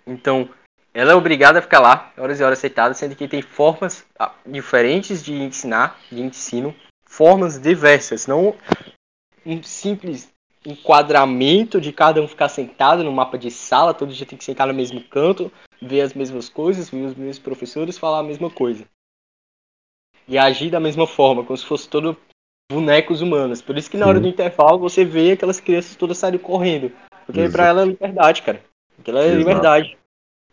[0.06, 0.50] Então,
[0.94, 4.34] ela é obrigada a ficar lá, horas e horas sentada, sendo que tem formas ah,
[4.46, 6.76] diferentes de ensinar, de ensino,
[7.06, 8.56] formas diversas, não
[9.46, 10.32] um simples
[10.66, 14.68] enquadramento de cada um ficar sentado no mapa de sala, todo dia tem que sentar
[14.68, 18.86] no mesmo canto, ver as mesmas coisas, ver os mesmos professores falar a mesma coisa.
[20.28, 22.18] E agir da mesma forma, como se fosse todo
[22.72, 23.61] bonecos humanos.
[23.61, 26.91] Por isso que na hora do intervalo você vê aquelas crianças todas saírem correndo.
[27.26, 27.53] Porque Exato.
[27.53, 28.61] pra ela é liberdade, cara.
[28.99, 29.38] Aquilo é Exato.
[29.38, 29.97] liberdade.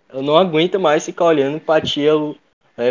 [0.09, 2.13] Ela não aguenta mais ficar olhando pra tia
[2.77, 2.91] é,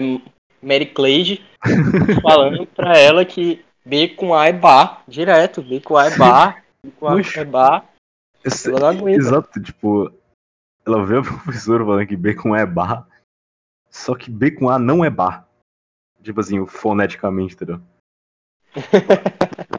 [0.61, 1.43] Mary Cleide
[2.21, 5.61] falando pra ela que B com A é bar, direto.
[5.61, 7.85] B com A é bar, B com A é bar.
[8.65, 9.19] Ela não aguenta.
[9.19, 10.11] Exato, tipo,
[10.85, 13.07] ela vê a professora falando que B com A é bar,
[13.89, 15.47] só que B com A não é bar.
[16.21, 17.79] Tipo assim, foneticamente, entendeu?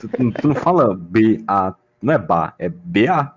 [0.00, 3.36] Tu, tu- não fala B-A, não é bar, é B-A.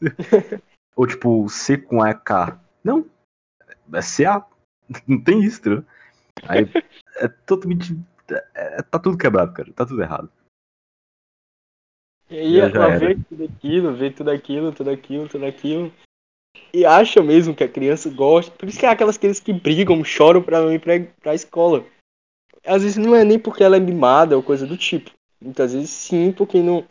[0.96, 2.58] Ou tipo, C com A é K.
[2.82, 3.06] Não,
[3.92, 4.44] é C-A.
[5.06, 5.84] Não tem isso, entendeu?
[6.48, 6.70] Aí
[7.16, 7.98] é totalmente.
[8.54, 9.72] é- tá tudo quebrado, cara.
[9.72, 10.30] Tá tudo errado.
[12.30, 15.92] E aí ela vê tudo aquilo, vê tudo aquilo, tudo aquilo, tudo aquilo.
[16.72, 18.50] E acha mesmo que a criança gosta.
[18.56, 21.84] Por isso que é aquelas crianças que brigam, choram pra não ir pra, pra escola.
[22.66, 25.10] Às vezes não é nem porque ela é mimada ou coisa do tipo.
[25.40, 26.84] Muitas vezes sim, porque não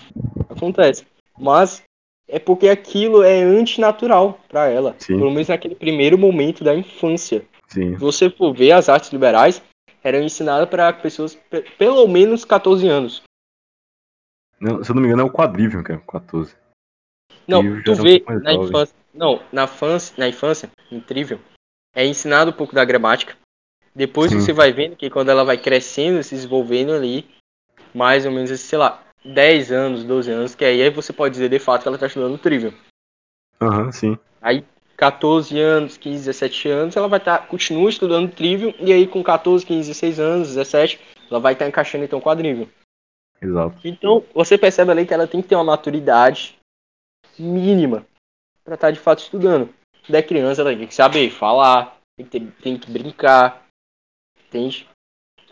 [0.50, 1.06] acontece.
[1.38, 1.84] Mas
[2.28, 4.96] é porque aquilo é antinatural pra ela.
[5.00, 5.18] Sim.
[5.18, 7.46] Pelo menos naquele primeiro momento da infância.
[7.68, 7.94] Sim.
[7.94, 9.62] Se você for ver, as artes liberais
[10.04, 13.24] eram ensinadas para pessoas pe- pelo menos 14 anos.
[14.60, 16.00] Não, se eu não me engano, é o quadrívio, cara.
[16.08, 16.56] 14.
[17.48, 18.68] Não, tu um vê na jovem.
[18.70, 18.96] infância.
[19.14, 21.40] Não, na infância, na infância, incrível.
[21.94, 23.36] É ensinado um pouco da gramática.
[23.96, 24.40] Depois Sim.
[24.42, 27.26] você vai vendo que quando ela vai crescendo, se desenvolvendo ali,
[27.94, 31.60] mais ou menos, sei lá, 10 anos, 12 anos, que aí você pode dizer de
[31.60, 32.74] fato que ela está estudando trivial.
[33.62, 34.18] Aham, sim.
[34.42, 34.66] Aí
[34.98, 39.66] 14 anos, 15, 17 anos, ela vai estar, continua estudando trivial, e aí com 14,
[39.66, 41.00] 15, 16 anos, 17,
[41.32, 42.68] ela vai estar encaixando então quadrível.
[43.42, 43.76] Exato.
[43.84, 46.58] Então, você percebe ali que ela tem que ter uma maturidade
[47.40, 48.06] mínima
[48.64, 49.74] para estar de fato estudando.
[50.08, 53.65] Da criança, ela tem que saber falar, tem que, ter- tem que brincar,
[54.48, 54.88] entende?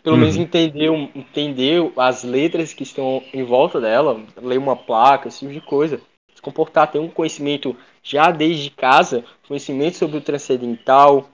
[0.02, 0.20] Pelo Uhum.
[0.20, 5.52] menos entender, entender as letras que estão em volta dela, ler uma placa, esse tipo
[5.52, 6.00] de coisa.
[6.34, 11.30] Se comportar, ter um conhecimento já desde casa, conhecimento sobre o transcendental,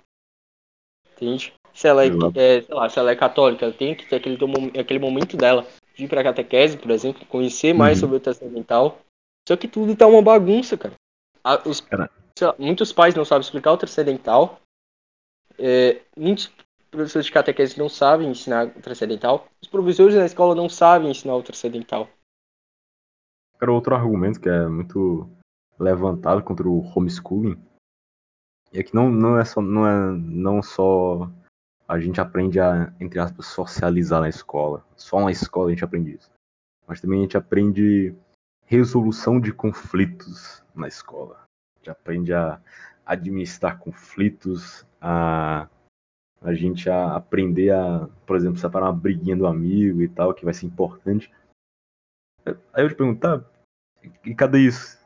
[1.12, 1.52] entende?
[1.72, 4.38] Se ela é, é, sei lá, se ela é católica, ela tem que ter aquele,
[4.78, 8.00] aquele momento dela de ir pra catequese, por exemplo, conhecer mais uhum.
[8.00, 9.00] sobre o transcendental.
[9.48, 10.94] Só que tudo tá uma bagunça, cara.
[11.64, 14.60] Os, lá, muitos pais não sabem explicar o transcendental.
[15.58, 16.50] É, muitos
[16.90, 19.46] professores de catequese não sabem ensinar transcendental.
[19.62, 22.08] Os professores na escola não sabem ensinar o transcendental.
[23.58, 25.28] Cara, outro argumento que é muito
[25.78, 27.58] levantado contra o homeschooling
[28.72, 31.30] é que não, não é só não é não só
[31.88, 36.14] a gente aprende a entre aspas socializar na escola, só na escola a gente aprende
[36.14, 36.30] isso,
[36.86, 38.14] mas também a gente aprende
[38.64, 41.40] resolução de conflitos na escola.
[41.74, 42.60] A gente aprende a
[43.04, 45.68] administrar conflitos, a
[46.40, 50.44] a gente a aprender a, por exemplo, separar uma briguinha do amigo e tal, que
[50.44, 51.30] vai ser importante.
[52.72, 53.46] Aí eu te perguntar, tá,
[54.24, 54.98] e cadê isso?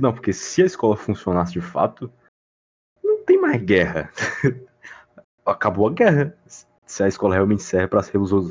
[0.00, 2.10] Não, porque se a escola funcionasse de fato,
[3.02, 4.10] não tem mais guerra.
[5.44, 6.36] Acabou a guerra.
[6.86, 8.00] Se a escola realmente serve para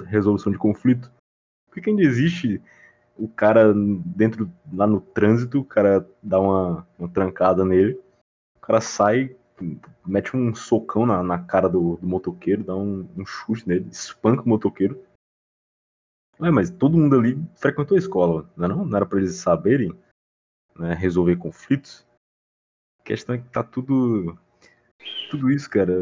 [0.05, 1.11] resolução de conflito.
[1.71, 2.61] Por que ainda existe
[3.17, 7.99] o cara dentro, lá no trânsito, o cara dá uma, uma trancada nele,
[8.57, 9.36] o cara sai,
[10.05, 14.43] mete um socão na, na cara do, do motoqueiro, dá um, um, chute nele, espanca
[14.43, 15.01] o motoqueiro.
[16.39, 18.95] Ué, mas todo mundo ali frequentou a escola, não, é não?
[18.95, 19.93] era para eles saberem
[20.77, 22.05] né, resolver conflitos?
[22.99, 24.37] A questão é que tá tudo.
[25.29, 25.93] Tudo isso, cara.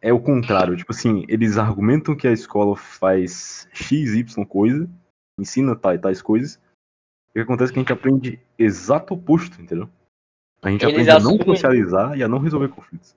[0.00, 0.76] É o contrário.
[0.76, 4.90] Tipo assim, eles argumentam que a escola faz X, Y coisa,
[5.38, 6.60] ensina tais, tais coisas.
[7.28, 9.88] E o que acontece é que a gente aprende exato oposto, entendeu?
[10.62, 11.34] A gente eles aprende assumem...
[11.34, 13.14] a não socializar e a não resolver conflitos.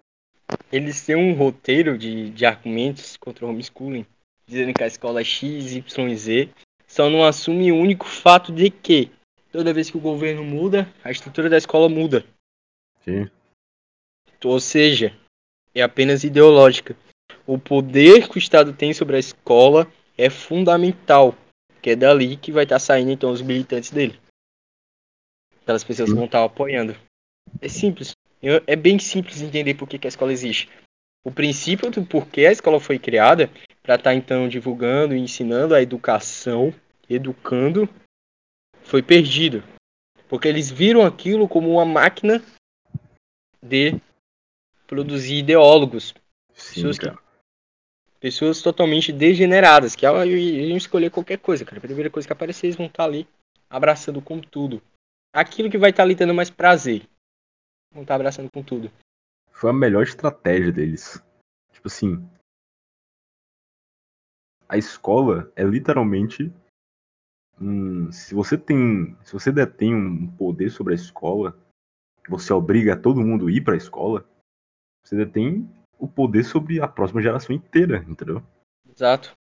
[0.71, 4.05] Eles têm um roteiro de, de argumentos contra o homeschooling,
[4.47, 6.49] dizendo que a escola é X, Y, Z,
[6.87, 9.11] só não assume o único fato de que
[9.51, 12.25] toda vez que o governo muda, a estrutura da escola muda.
[13.03, 13.29] Sim.
[14.43, 15.15] Ou seja,
[15.73, 16.95] é apenas ideológica.
[17.47, 19.87] O poder que o Estado tem sobre a escola
[20.17, 21.35] é fundamental,
[21.81, 24.19] que é dali que vai estar saindo então os militantes dele.
[25.61, 26.95] Aquelas pessoas que vão estar apoiando.
[27.61, 28.15] É simples.
[28.67, 30.69] É bem simples entender por que, que a escola existe.
[31.23, 33.49] O princípio do porquê a escola foi criada
[33.81, 36.73] para estar então divulgando e ensinando a educação,
[37.09, 37.89] educando,
[38.81, 39.63] foi perdido.
[40.29, 42.43] Porque eles viram aquilo como uma máquina
[43.61, 43.99] de
[44.85, 46.13] produzir ideólogos.
[46.53, 47.11] Sim, pessoas, que,
[48.19, 51.77] pessoas totalmente degeneradas, que iam escolher qualquer coisa, cara.
[51.77, 53.27] A primeira coisa que aparecer, eles vão estar ali
[53.69, 54.81] abraçando com tudo.
[55.33, 57.03] Aquilo que vai estar lhe dando mais prazer.
[57.95, 58.91] Vão estar abraçando com tudo.
[59.51, 61.19] Foi a melhor estratégia deles.
[61.73, 62.29] Tipo assim.
[64.69, 66.53] A escola é literalmente
[67.59, 71.57] Hum, se você tem, se você detém um poder sobre a escola,
[72.27, 74.27] você obriga todo mundo a ir para a escola,
[75.03, 78.43] você detém o poder sobre a próxima geração inteira, entendeu?
[78.85, 79.31] Exato.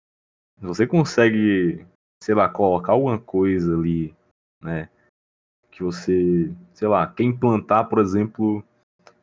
[0.57, 1.85] Se você consegue,
[2.23, 4.15] sei lá, colocar alguma coisa ali,
[4.61, 4.89] né,
[5.75, 8.63] que você, sei lá, quer implantar, por exemplo,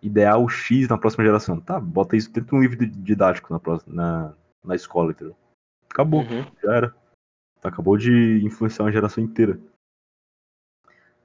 [0.03, 1.81] ideal X na próxima geração, tá?
[1.81, 5.35] Bota isso dentro de um livro didático na, próxima, na, na escola, entendeu?
[5.91, 6.45] Acabou, uhum.
[6.63, 6.95] já era.
[7.65, 9.59] Acabou de influenciar uma geração inteira.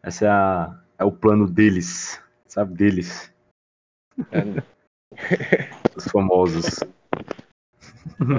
[0.01, 2.73] Essa é, a, é o plano deles, sabe?
[2.73, 3.33] Deles.
[4.31, 4.63] É.
[5.93, 6.79] Os famosos.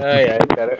[0.03, 0.77] Ai, ai, cara.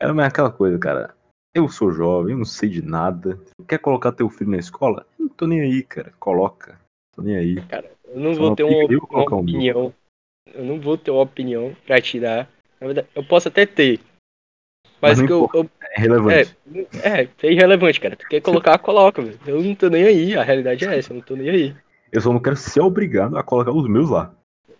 [0.00, 1.15] Era mais aquela coisa, cara.
[1.56, 3.40] Eu sou jovem, eu não sei de nada.
[3.66, 5.06] Quer colocar teu filho na escola?
[5.18, 6.12] Não tô nem aí, cara.
[6.20, 6.78] Coloca.
[7.14, 7.62] Tô nem aí.
[7.62, 9.94] Cara, eu não Só vou ter uma, uma opinião.
[10.52, 12.46] Eu não vou ter uma opinião pra tirar.
[12.78, 14.00] Na verdade, eu posso até ter.
[15.00, 16.54] Mas, mas que eu, eu, É relevante.
[17.02, 18.16] É, é, é irrelevante, cara.
[18.16, 19.38] Tu quer colocar, coloca, velho.
[19.46, 20.36] Eu não tô nem aí.
[20.36, 21.76] A realidade é essa, eu não tô nem aí.
[22.12, 24.35] Eu só não quero ser obrigado a colocar os meus lá.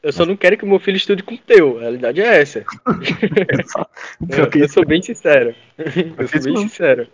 [0.06, 1.78] Eu só não quero que meu filho estude com o teu.
[1.78, 2.60] A realidade é essa.
[2.60, 5.52] eu, eu sou bem sincero.
[6.16, 7.08] Eu sou bem sincero.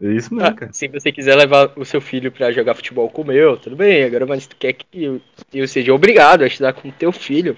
[0.00, 0.72] É isso mesmo, ah, cara.
[0.72, 4.04] Se você quiser levar o seu filho pra jogar futebol com o meu, tudo bem.
[4.04, 5.20] Agora, mas tu quer que eu,
[5.52, 7.56] eu seja obrigado a estudar com o teu filho.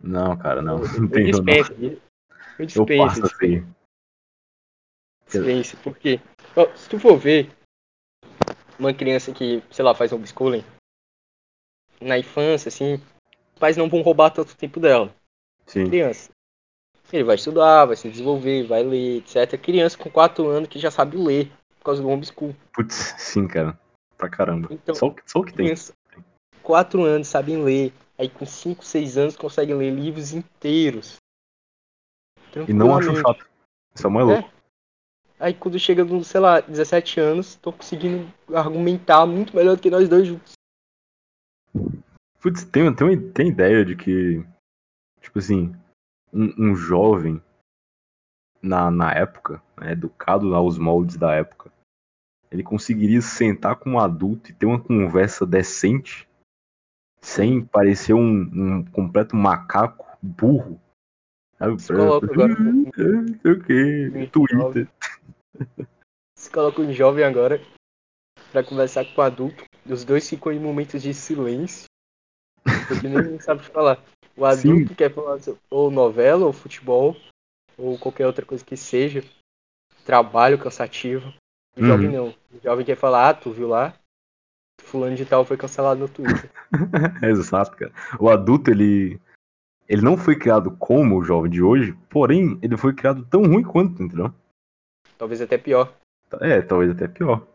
[0.00, 0.82] Não, cara, não.
[0.82, 1.96] Eu, não tem dispensa, não.
[2.58, 2.92] Eu dispenso.
[2.92, 3.66] Eu passo assim.
[5.26, 6.18] Dispense, porque
[6.76, 7.50] se tu for ver
[8.78, 10.64] uma criança que, sei lá, faz homeschooling,
[12.02, 15.14] na infância, assim, os pais não vão roubar tanto tempo dela.
[15.66, 15.86] Sim.
[15.86, 16.30] Criança.
[17.12, 19.60] Ele vai estudar, vai se desenvolver, vai ler, etc.
[19.60, 22.54] Criança com 4 anos que já sabe ler por causa do homeschool.
[22.72, 23.78] Putz, sim, cara.
[24.16, 24.68] Pra caramba.
[24.70, 25.74] Então, só, só o que tem.
[26.62, 27.92] 4 anos sabem ler.
[28.16, 31.16] Aí com 5, 6 anos conseguem ler livros inteiros.
[32.68, 33.46] E não acho chato.
[33.94, 34.50] Isso é mais louco.
[35.38, 40.08] Aí quando chega sei lá, 17 anos, tô conseguindo argumentar muito melhor do que nós
[40.08, 40.52] dois juntos.
[42.42, 44.44] Putz, tem, tem, tem ideia de que,
[45.20, 45.72] tipo assim,
[46.32, 47.40] um, um jovem
[48.60, 51.72] na, na época, né, educado aos moldes da época,
[52.50, 56.28] ele conseguiria sentar com um adulto e ter uma conversa decente
[57.20, 60.80] sem parecer um, um completo macaco burro.
[61.56, 61.80] Sabe?
[61.80, 62.54] Se coloca agora.
[62.58, 64.88] Não sei o que, Twitter.
[66.36, 67.60] Se coloca um jovem agora
[68.50, 69.64] pra conversar com o adulto.
[69.86, 71.91] Os dois ficam em momentos de silêncio.
[72.94, 73.98] Porque nem sabe falar.
[74.36, 74.94] O adulto Sim.
[74.94, 75.38] quer falar
[75.70, 77.16] ou novela, ou futebol,
[77.76, 79.22] ou qualquer outra coisa que seja.
[80.04, 81.32] Trabalho cansativo.
[81.76, 81.86] O Uhum.
[81.86, 82.28] jovem não.
[82.28, 83.94] O jovem quer falar, ah, tu viu lá?
[84.80, 86.50] Fulano de tal foi cancelado no Twitter.
[87.22, 87.92] Exato, cara.
[88.18, 89.20] O adulto, ele.
[89.88, 93.62] Ele não foi criado como o jovem de hoje, porém, ele foi criado tão ruim
[93.62, 94.32] quanto, entendeu?
[95.18, 95.92] Talvez até pior.
[96.40, 97.46] É, talvez até pior.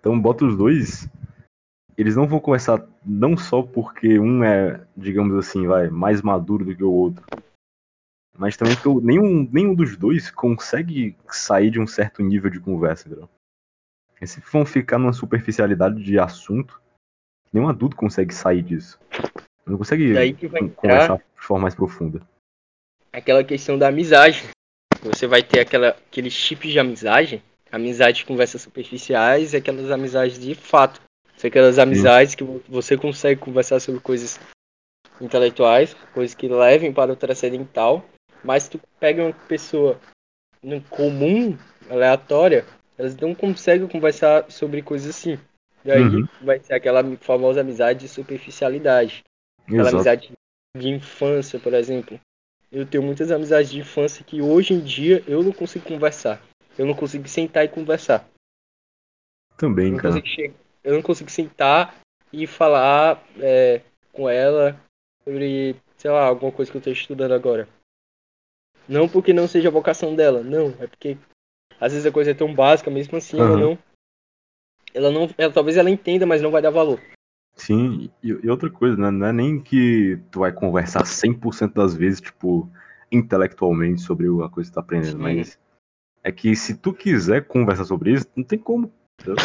[0.00, 1.08] Então bota os dois.
[1.96, 6.74] Eles não vão conversar não só porque um é, digamos assim, vai, mais maduro do
[6.74, 7.24] que o outro.
[8.36, 13.06] Mas também porque nenhum, nenhum dos dois consegue sair de um certo nível de conversa,
[13.06, 13.28] entendeu?
[14.16, 16.80] Eles sempre vão ficar numa superficialidade de assunto.
[17.52, 18.98] Nenhum adulto consegue sair disso.
[19.64, 20.12] Não consegue
[20.76, 22.20] conversar de forma mais profunda.
[23.12, 24.42] aquela questão da amizade.
[25.02, 30.38] Você vai ter aquela, aqueles tipos de amizade, amizade de conversas superficiais e aquelas amizades
[30.38, 31.00] de fato.
[31.44, 34.40] São aquelas amizades que vo- você consegue conversar sobre coisas
[35.20, 38.02] intelectuais, coisas que levem para o transcendental,
[38.42, 40.00] mas tu pega uma pessoa
[40.88, 41.54] comum,
[41.90, 42.64] aleatória,
[42.96, 45.38] elas não conseguem conversar sobre coisas assim.
[45.84, 46.26] E aí Uhum.
[46.40, 49.22] vai ser aquela famosa amizade de superficialidade.
[49.64, 49.96] Aquela Exato.
[49.96, 50.32] amizade
[50.74, 52.18] de infância, por exemplo.
[52.72, 56.40] Eu tenho muitas amizades de infância que hoje em dia eu não consigo conversar.
[56.78, 58.26] Eu não consigo sentar e conversar.
[59.50, 60.14] Eu Também, não cara.
[60.22, 60.54] consigo,
[60.84, 61.98] eu não consigo sentar
[62.32, 63.80] e falar é,
[64.12, 64.78] com ela
[65.24, 67.66] sobre, sei lá, alguma coisa que eu estou estudando agora.
[68.86, 70.74] Não porque não seja a vocação dela, não.
[70.78, 71.16] É porque
[71.80, 73.60] às vezes a coisa é tão básica, mesmo assim ela Aham.
[73.60, 73.78] não.
[74.92, 75.28] Ela não.
[75.38, 77.00] Ela, talvez ela entenda, mas não vai dar valor.
[77.56, 79.10] Sim, e, e outra coisa, né?
[79.10, 82.68] Não é nem que tu vai conversar 100% das vezes, tipo,
[83.10, 85.22] intelectualmente sobre a coisa que tu tá aprendendo, Sim.
[85.22, 85.58] mas
[86.22, 88.92] é que se tu quiser conversar sobre isso, não tem como.
[89.20, 89.36] entendeu?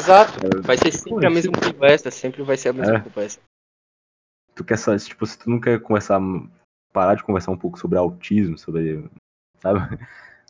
[0.00, 0.32] Exato.
[0.62, 3.00] Vai ser sempre a mesma conversa, sempre vai ser a mesma É.
[3.00, 3.38] conversa.
[4.54, 6.20] Tu quer saber, tipo, se tu não quer conversar,
[6.92, 9.08] parar de conversar um pouco sobre autismo, sobre,
[9.58, 9.78] sabe?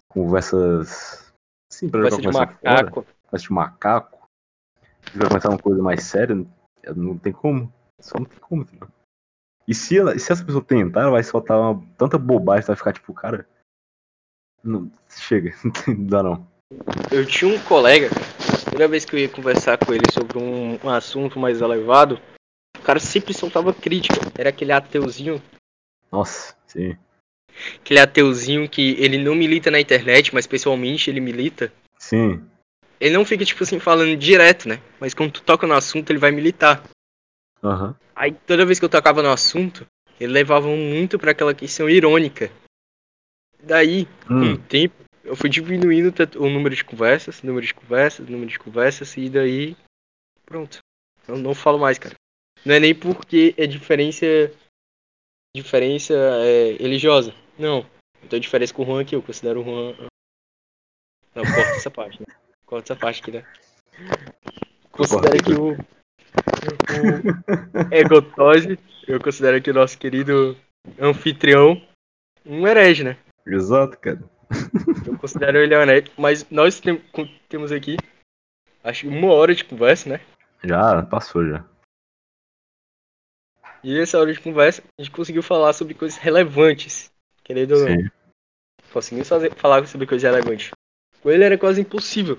[0.09, 1.33] Conversas.
[1.73, 3.07] Sim, pra Conversa jogar de conversa fora, macaco.
[3.25, 4.29] conversa de macaco.
[5.13, 6.47] Se vai começar uma coisa mais séria,
[6.97, 7.73] não tem como.
[8.01, 8.67] Só não tem como?
[9.69, 12.93] E se, ela, se essa pessoa tentar, ela vai soltar uma, tanta bobagem, vai ficar
[12.93, 13.49] tipo, cara.
[14.65, 15.55] Não, chega,
[15.87, 16.49] não dá não.
[17.11, 18.09] Eu tinha um colega,
[18.81, 22.19] toda vez que eu ia conversar com ele sobre um, um assunto mais elevado,
[22.79, 24.17] o cara sempre soltava crítica.
[24.39, 25.43] Era aquele ateuzinho,
[26.11, 26.97] Nossa, sim.
[27.79, 31.71] aquele ateuzinho que ele não milita na internet, mas pessoalmente ele milita.
[31.99, 32.43] Sim.
[32.99, 34.81] Ele não fica, tipo assim, falando direto, né?
[34.99, 36.83] Mas quando tu toca no assunto, ele vai militar.
[37.63, 37.95] Aham.
[38.17, 39.87] Aí toda vez que eu tocava no assunto,
[40.19, 42.51] ele levava muito pra aquela questão irônica.
[43.63, 44.53] Daí, com Hum.
[44.55, 44.95] o tempo,
[45.31, 49.77] eu fui diminuindo o número de conversas, número de conversas, número de conversas, e daí.
[50.45, 50.79] Pronto.
[51.29, 52.17] Eu não falo mais, cara.
[52.65, 54.27] Não é nem porque é diferença.
[55.55, 57.33] Diferença é, religiosa.
[57.57, 57.87] Não.
[58.29, 60.09] Tenho diferença com o Juan aqui, eu considero o Juan.
[61.35, 62.27] Não, corta essa parte, né?
[62.67, 63.47] Corta essa parte aqui, né?
[64.91, 65.73] Considero que o.
[66.91, 70.57] O Egotose, eu considero que o nosso querido
[70.99, 71.81] anfitrião
[72.45, 73.17] um herege, né?
[73.47, 74.21] Exato, cara.
[75.07, 77.03] Eu considero ele herege, mas nós tem-
[77.49, 78.03] temos aqui,
[78.85, 80.21] acho que uma hora de conversa, né?
[80.63, 81.65] Já passou já.
[83.83, 87.11] E essa hora de conversa, a gente conseguiu falar sobre coisas relevantes,
[87.43, 88.11] querendo ou não.
[88.93, 90.73] Conseguimos fazer, falar sobre coisas relevantes.
[91.23, 92.39] Com ele era quase impossível.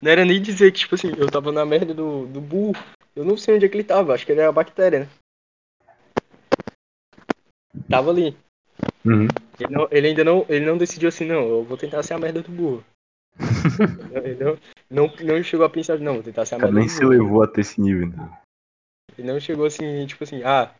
[0.00, 2.82] Não era nem dizer que, tipo assim, eu tava na merda do, do burro.
[3.16, 5.08] Eu não sei onde é que ele tava, acho que ele era a bactéria, né?
[7.90, 8.36] Tava ali.
[9.04, 9.28] Uhum.
[9.58, 12.18] Ele, não- ele ainda não, ele não decidiu assim, não, eu vou tentar ser a
[12.18, 12.84] merda do burro.
[14.24, 14.58] Ele não,
[14.90, 16.92] não, não chegou a pensar, não, vou tentar ser a O cara merda nem do
[16.92, 17.10] se burro.
[17.10, 18.38] levou até esse nível, então.
[19.16, 20.72] Ele não chegou assim, tipo assim, ah,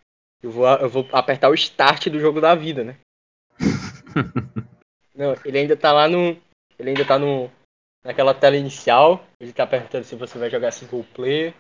[0.43, 2.97] eu vou, eu vou apertar o start do jogo da vida, né?
[5.15, 6.37] Não, ele ainda tá lá no.
[6.79, 7.51] Ele ainda tá no.
[8.05, 9.25] Naquela tela inicial.
[9.41, 11.53] Ele tá perguntando se você vai jogar single player.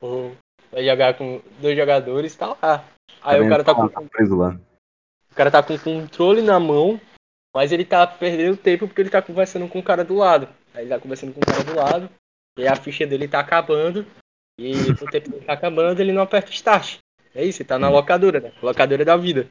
[0.00, 0.34] Ou
[0.72, 2.84] vai jogar com dois jogadores, tá lá.
[3.20, 4.58] Aí o cara tá com, tá preso lá.
[5.30, 7.00] O cara tá com o controle na mão,
[7.54, 10.48] Mas ele tá perdendo tempo porque ele tá conversando com o cara do lado.
[10.74, 12.10] Aí ele tá conversando com o cara do lado,
[12.58, 14.06] e a ficha dele tá acabando,
[14.60, 16.98] e o tempo dele tá acabando, ele não aperta o start.
[17.34, 18.52] É isso, ele tá na locadora, né?
[18.62, 19.48] Locadora da vida.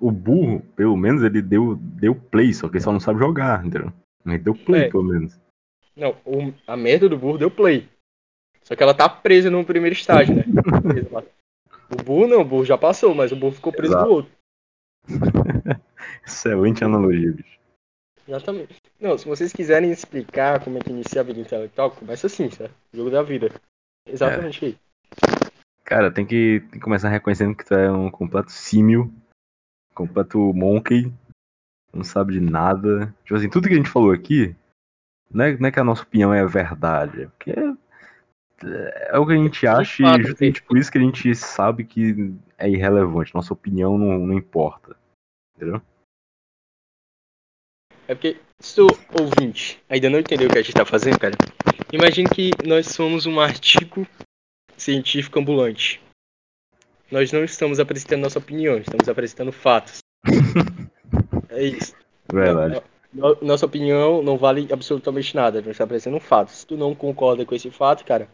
[0.00, 3.64] O burro, pelo menos, ele deu, deu play, só que ele só não sabe jogar,
[3.64, 3.92] entendeu?
[4.24, 4.90] Mas deu play, É.
[4.90, 5.38] pelo menos.
[5.94, 7.86] Não, o- a merda do burro deu play.
[8.62, 10.44] Só que ela tá presa no primeiro estágio, né?
[11.90, 14.06] O burro não, o burro já passou, mas o burro ficou preso Exato.
[14.08, 14.32] no outro.
[16.26, 17.56] Excelente analogia, bicho.
[18.28, 18.82] Exatamente.
[19.00, 22.74] Não, se vocês quiserem explicar como é que inicia a vida intelectual, começa assim, certo?
[22.92, 23.50] Jogo da vida.
[24.04, 24.78] Exatamente aí.
[25.84, 29.12] Cara, tem que, tem que começar reconhecendo que tu é um completo símio,
[29.94, 31.12] completo monkey,
[31.94, 33.14] não sabe de nada.
[33.22, 34.54] Tipo assim, tudo que a gente falou aqui,
[35.30, 37.54] não é, não é que a nossa opinião é verdade, é porque
[38.64, 41.84] é, o que a gente acha fato, e justamente por isso que a gente sabe
[41.84, 43.34] que é irrelevante.
[43.34, 44.96] Nossa opinião não, não importa.
[45.56, 45.80] Entendeu?
[48.08, 48.86] É porque se o
[49.18, 51.34] ouvinte ainda não entendeu o que a gente tá fazendo, cara,
[51.92, 54.06] imagine que nós somos um artigo
[54.76, 56.00] científico ambulante.
[57.10, 59.98] Nós não estamos apresentando nossa opinião, estamos apresentando fatos.
[61.48, 61.94] É isso.
[62.30, 62.82] Verdade.
[63.12, 66.56] No- Nossa opinião não vale absolutamente nada, gente tá apresentando fatos.
[66.56, 68.28] Se tu não concorda com esse fato, cara,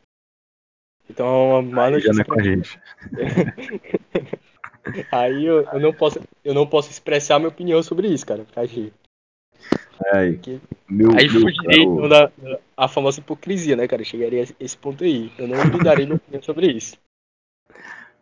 [1.09, 2.81] então é uma má Aí já não é com a pra gente.
[5.13, 8.45] Aí eu, eu não posso, eu não posso expressar minha opinião sobre isso, cara.
[8.57, 8.93] Aí,
[10.13, 14.03] Aí, Que- meu, aí meu fugirei então, da, da- a famosa hipocrisia, né, cara?
[14.05, 15.33] Chegaria a esse ponto aí.
[15.39, 16.97] Eu não lhe darei minha opinião sobre isso.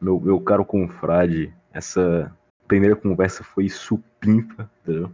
[0.01, 2.35] Meu, meu caro confrade, essa
[2.69, 5.11] primeira conversa foi supimpa, entendeu?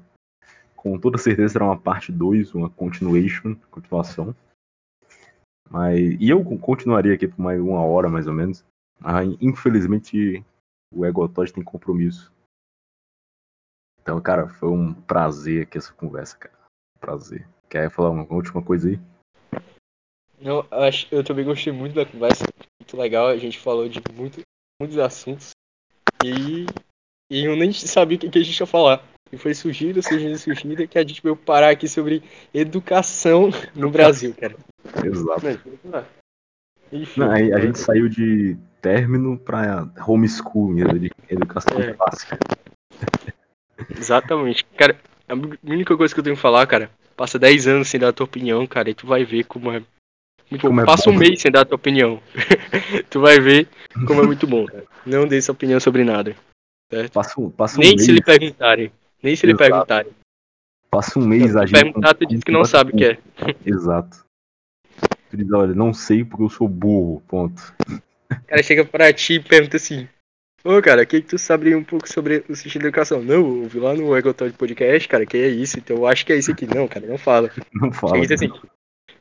[0.74, 4.34] Com toda certeza será uma parte 2, uma continuation, continuação.
[5.70, 8.64] Mas, e eu continuaria aqui por mais uma hora, mais ou menos.
[8.98, 10.44] Mas, infelizmente,
[10.94, 12.32] o Egotod tem compromisso.
[14.00, 16.54] Então, cara, foi um prazer aqui essa conversa, cara.
[17.00, 17.46] Prazer.
[17.68, 19.00] Quer falar uma última coisa aí?
[20.40, 22.44] Não, eu, acho, eu também gostei muito da conversa.
[22.80, 23.26] Muito legal.
[23.26, 24.40] A gente falou de muito,
[24.80, 25.50] muitos assuntos.
[26.22, 26.66] E,
[27.30, 29.02] e eu nem sabia o que a gente ia falar.
[29.32, 32.22] E foi surgindo, surgindo, surgindo, que a gente veio parar aqui sobre
[32.54, 34.54] educação no Brasil, cara.
[35.04, 35.46] Exato.
[36.92, 41.92] Enfim, Não, a é- gente saiu de término pra homeschooling, de educação É.
[41.92, 42.38] clássica.
[43.98, 44.64] Exatamente.
[44.76, 44.96] Cara,
[45.28, 45.34] a
[45.68, 48.24] única coisa que eu tenho que falar, cara, passa 10 anos sem dar a tua
[48.24, 49.82] opinião, cara, e tu vai ver como é.
[50.48, 50.82] Muito Como bom.
[50.82, 51.18] é Passa um bom.
[51.18, 52.22] mês sem dar a tua opinião.
[53.10, 53.66] tu vai ver
[54.06, 54.84] como é muito bom, cara.
[55.04, 56.36] Não dê sua opinião sobre nada.
[56.88, 57.12] Certo?
[57.12, 58.92] Passa, um- passa um Nem mês, se lhe perguntarem.
[59.22, 59.70] Nem se lhe Exato.
[59.70, 60.12] perguntarem.
[60.90, 63.18] passa um mês Se agindo perguntar, tu diz que não sabe o que é.
[63.64, 64.24] Exato.
[65.30, 67.74] Tu diz, olha, não sei porque eu sou burro, ponto.
[68.30, 70.08] O cara chega pra ti e pergunta assim.
[70.64, 73.22] Ô, cara, o que, que tu sabe um pouco sobre o sentido da educação?
[73.22, 76.32] Não, eu vi lá no Egotod Podcast, cara, que é isso, então eu acho que
[76.32, 76.66] é isso aqui.
[76.66, 77.50] Não, cara, não fala.
[77.72, 78.18] Não fala.
[78.18, 78.50] Chega assim,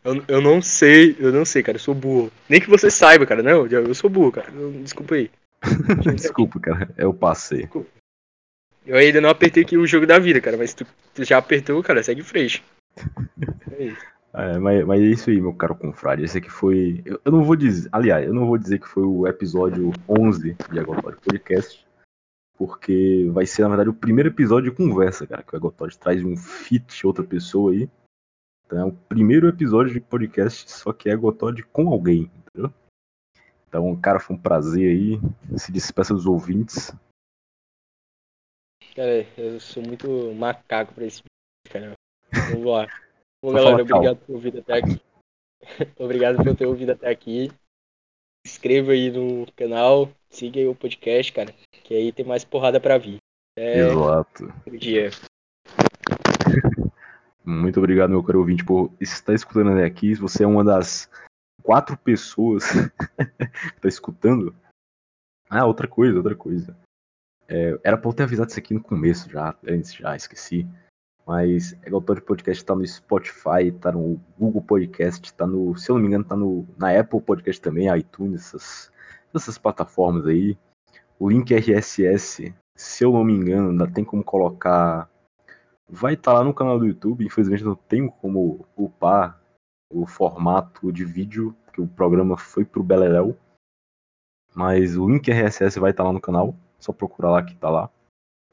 [0.04, 2.32] eu, eu não sei, eu não sei, cara, eu sou burro.
[2.48, 4.48] Nem que você saiba, cara, não, eu sou burro, cara.
[4.82, 5.32] Desculpa aí.
[6.16, 7.68] Desculpa, cara, eu passei.
[8.86, 11.82] Eu ainda não apertei aqui o jogo da vida, cara, mas tu, tu já apertou,
[11.82, 12.64] cara, segue em frente.
[13.78, 14.16] É isso.
[14.62, 16.24] Mas, mas é isso aí, meu caro confrade.
[16.24, 17.02] Esse aqui foi.
[17.06, 17.88] Eu, eu não vou dizer.
[17.92, 21.86] Aliás, eu não vou dizer que foi o episódio 11 de Agotod Podcast.
[22.58, 25.44] Porque vai ser, na verdade, o primeiro episódio de conversa, cara.
[25.44, 27.90] Que o Agotod traz um feat, outra pessoa aí.
[28.66, 32.74] Então é o primeiro episódio de podcast, só que é Agotod com alguém, entendeu?
[33.68, 35.22] Então, cara, foi um prazer aí.
[35.58, 36.94] Se despeça dos ouvintes.
[38.96, 41.94] Cara, eu sou muito macaco pra esse vídeo, cara.
[42.50, 42.88] Vamos lá.
[43.44, 45.02] Bom, galera, obrigado por ter ouvido até aqui.
[46.00, 47.50] obrigado por ter ouvido até aqui.
[48.48, 51.54] Se inscreva aí no canal, siga aí o podcast, cara,
[51.84, 53.18] que aí tem mais porrada pra vir.
[53.58, 54.46] É, Exato.
[54.46, 55.10] outro dia.
[57.44, 60.16] Muito obrigado, meu caro ouvinte, por estar escutando até aqui.
[60.16, 61.10] Se você é uma das
[61.62, 64.56] quatro pessoas que está escutando.
[65.50, 66.85] Ah, outra coisa, outra coisa.
[67.48, 70.68] É, era pra eu ter avisado isso aqui no começo já, antes já, esqueci.
[71.26, 75.90] Mas é o de Podcast tá no Spotify, tá no Google Podcast, tá no, se
[75.90, 78.92] eu não me engano, tá no, na Apple Podcast também, iTunes, essas,
[79.34, 80.56] essas plataformas aí.
[81.18, 85.10] O link RSS, se eu não me engano, ainda tem como colocar
[85.90, 87.26] vai estar lá no canal do YouTube.
[87.26, 89.40] Infelizmente não tenho como upar
[89.92, 93.38] o formato de vídeo, porque o programa foi pro Beleléu.
[94.54, 96.56] Mas o link RSS vai estar lá no canal.
[96.80, 97.90] Só procurar lá que tá lá.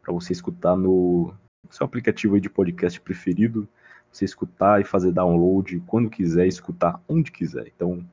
[0.00, 1.34] Para você escutar no
[1.70, 3.68] seu aplicativo de podcast preferido.
[4.10, 7.66] Você escutar e fazer download quando quiser, escutar onde quiser.
[7.74, 8.04] Então,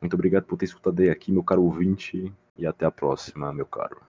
[0.00, 2.32] muito obrigado por ter escutado aí aqui, meu caro ouvinte.
[2.56, 4.07] E até a próxima, meu caro.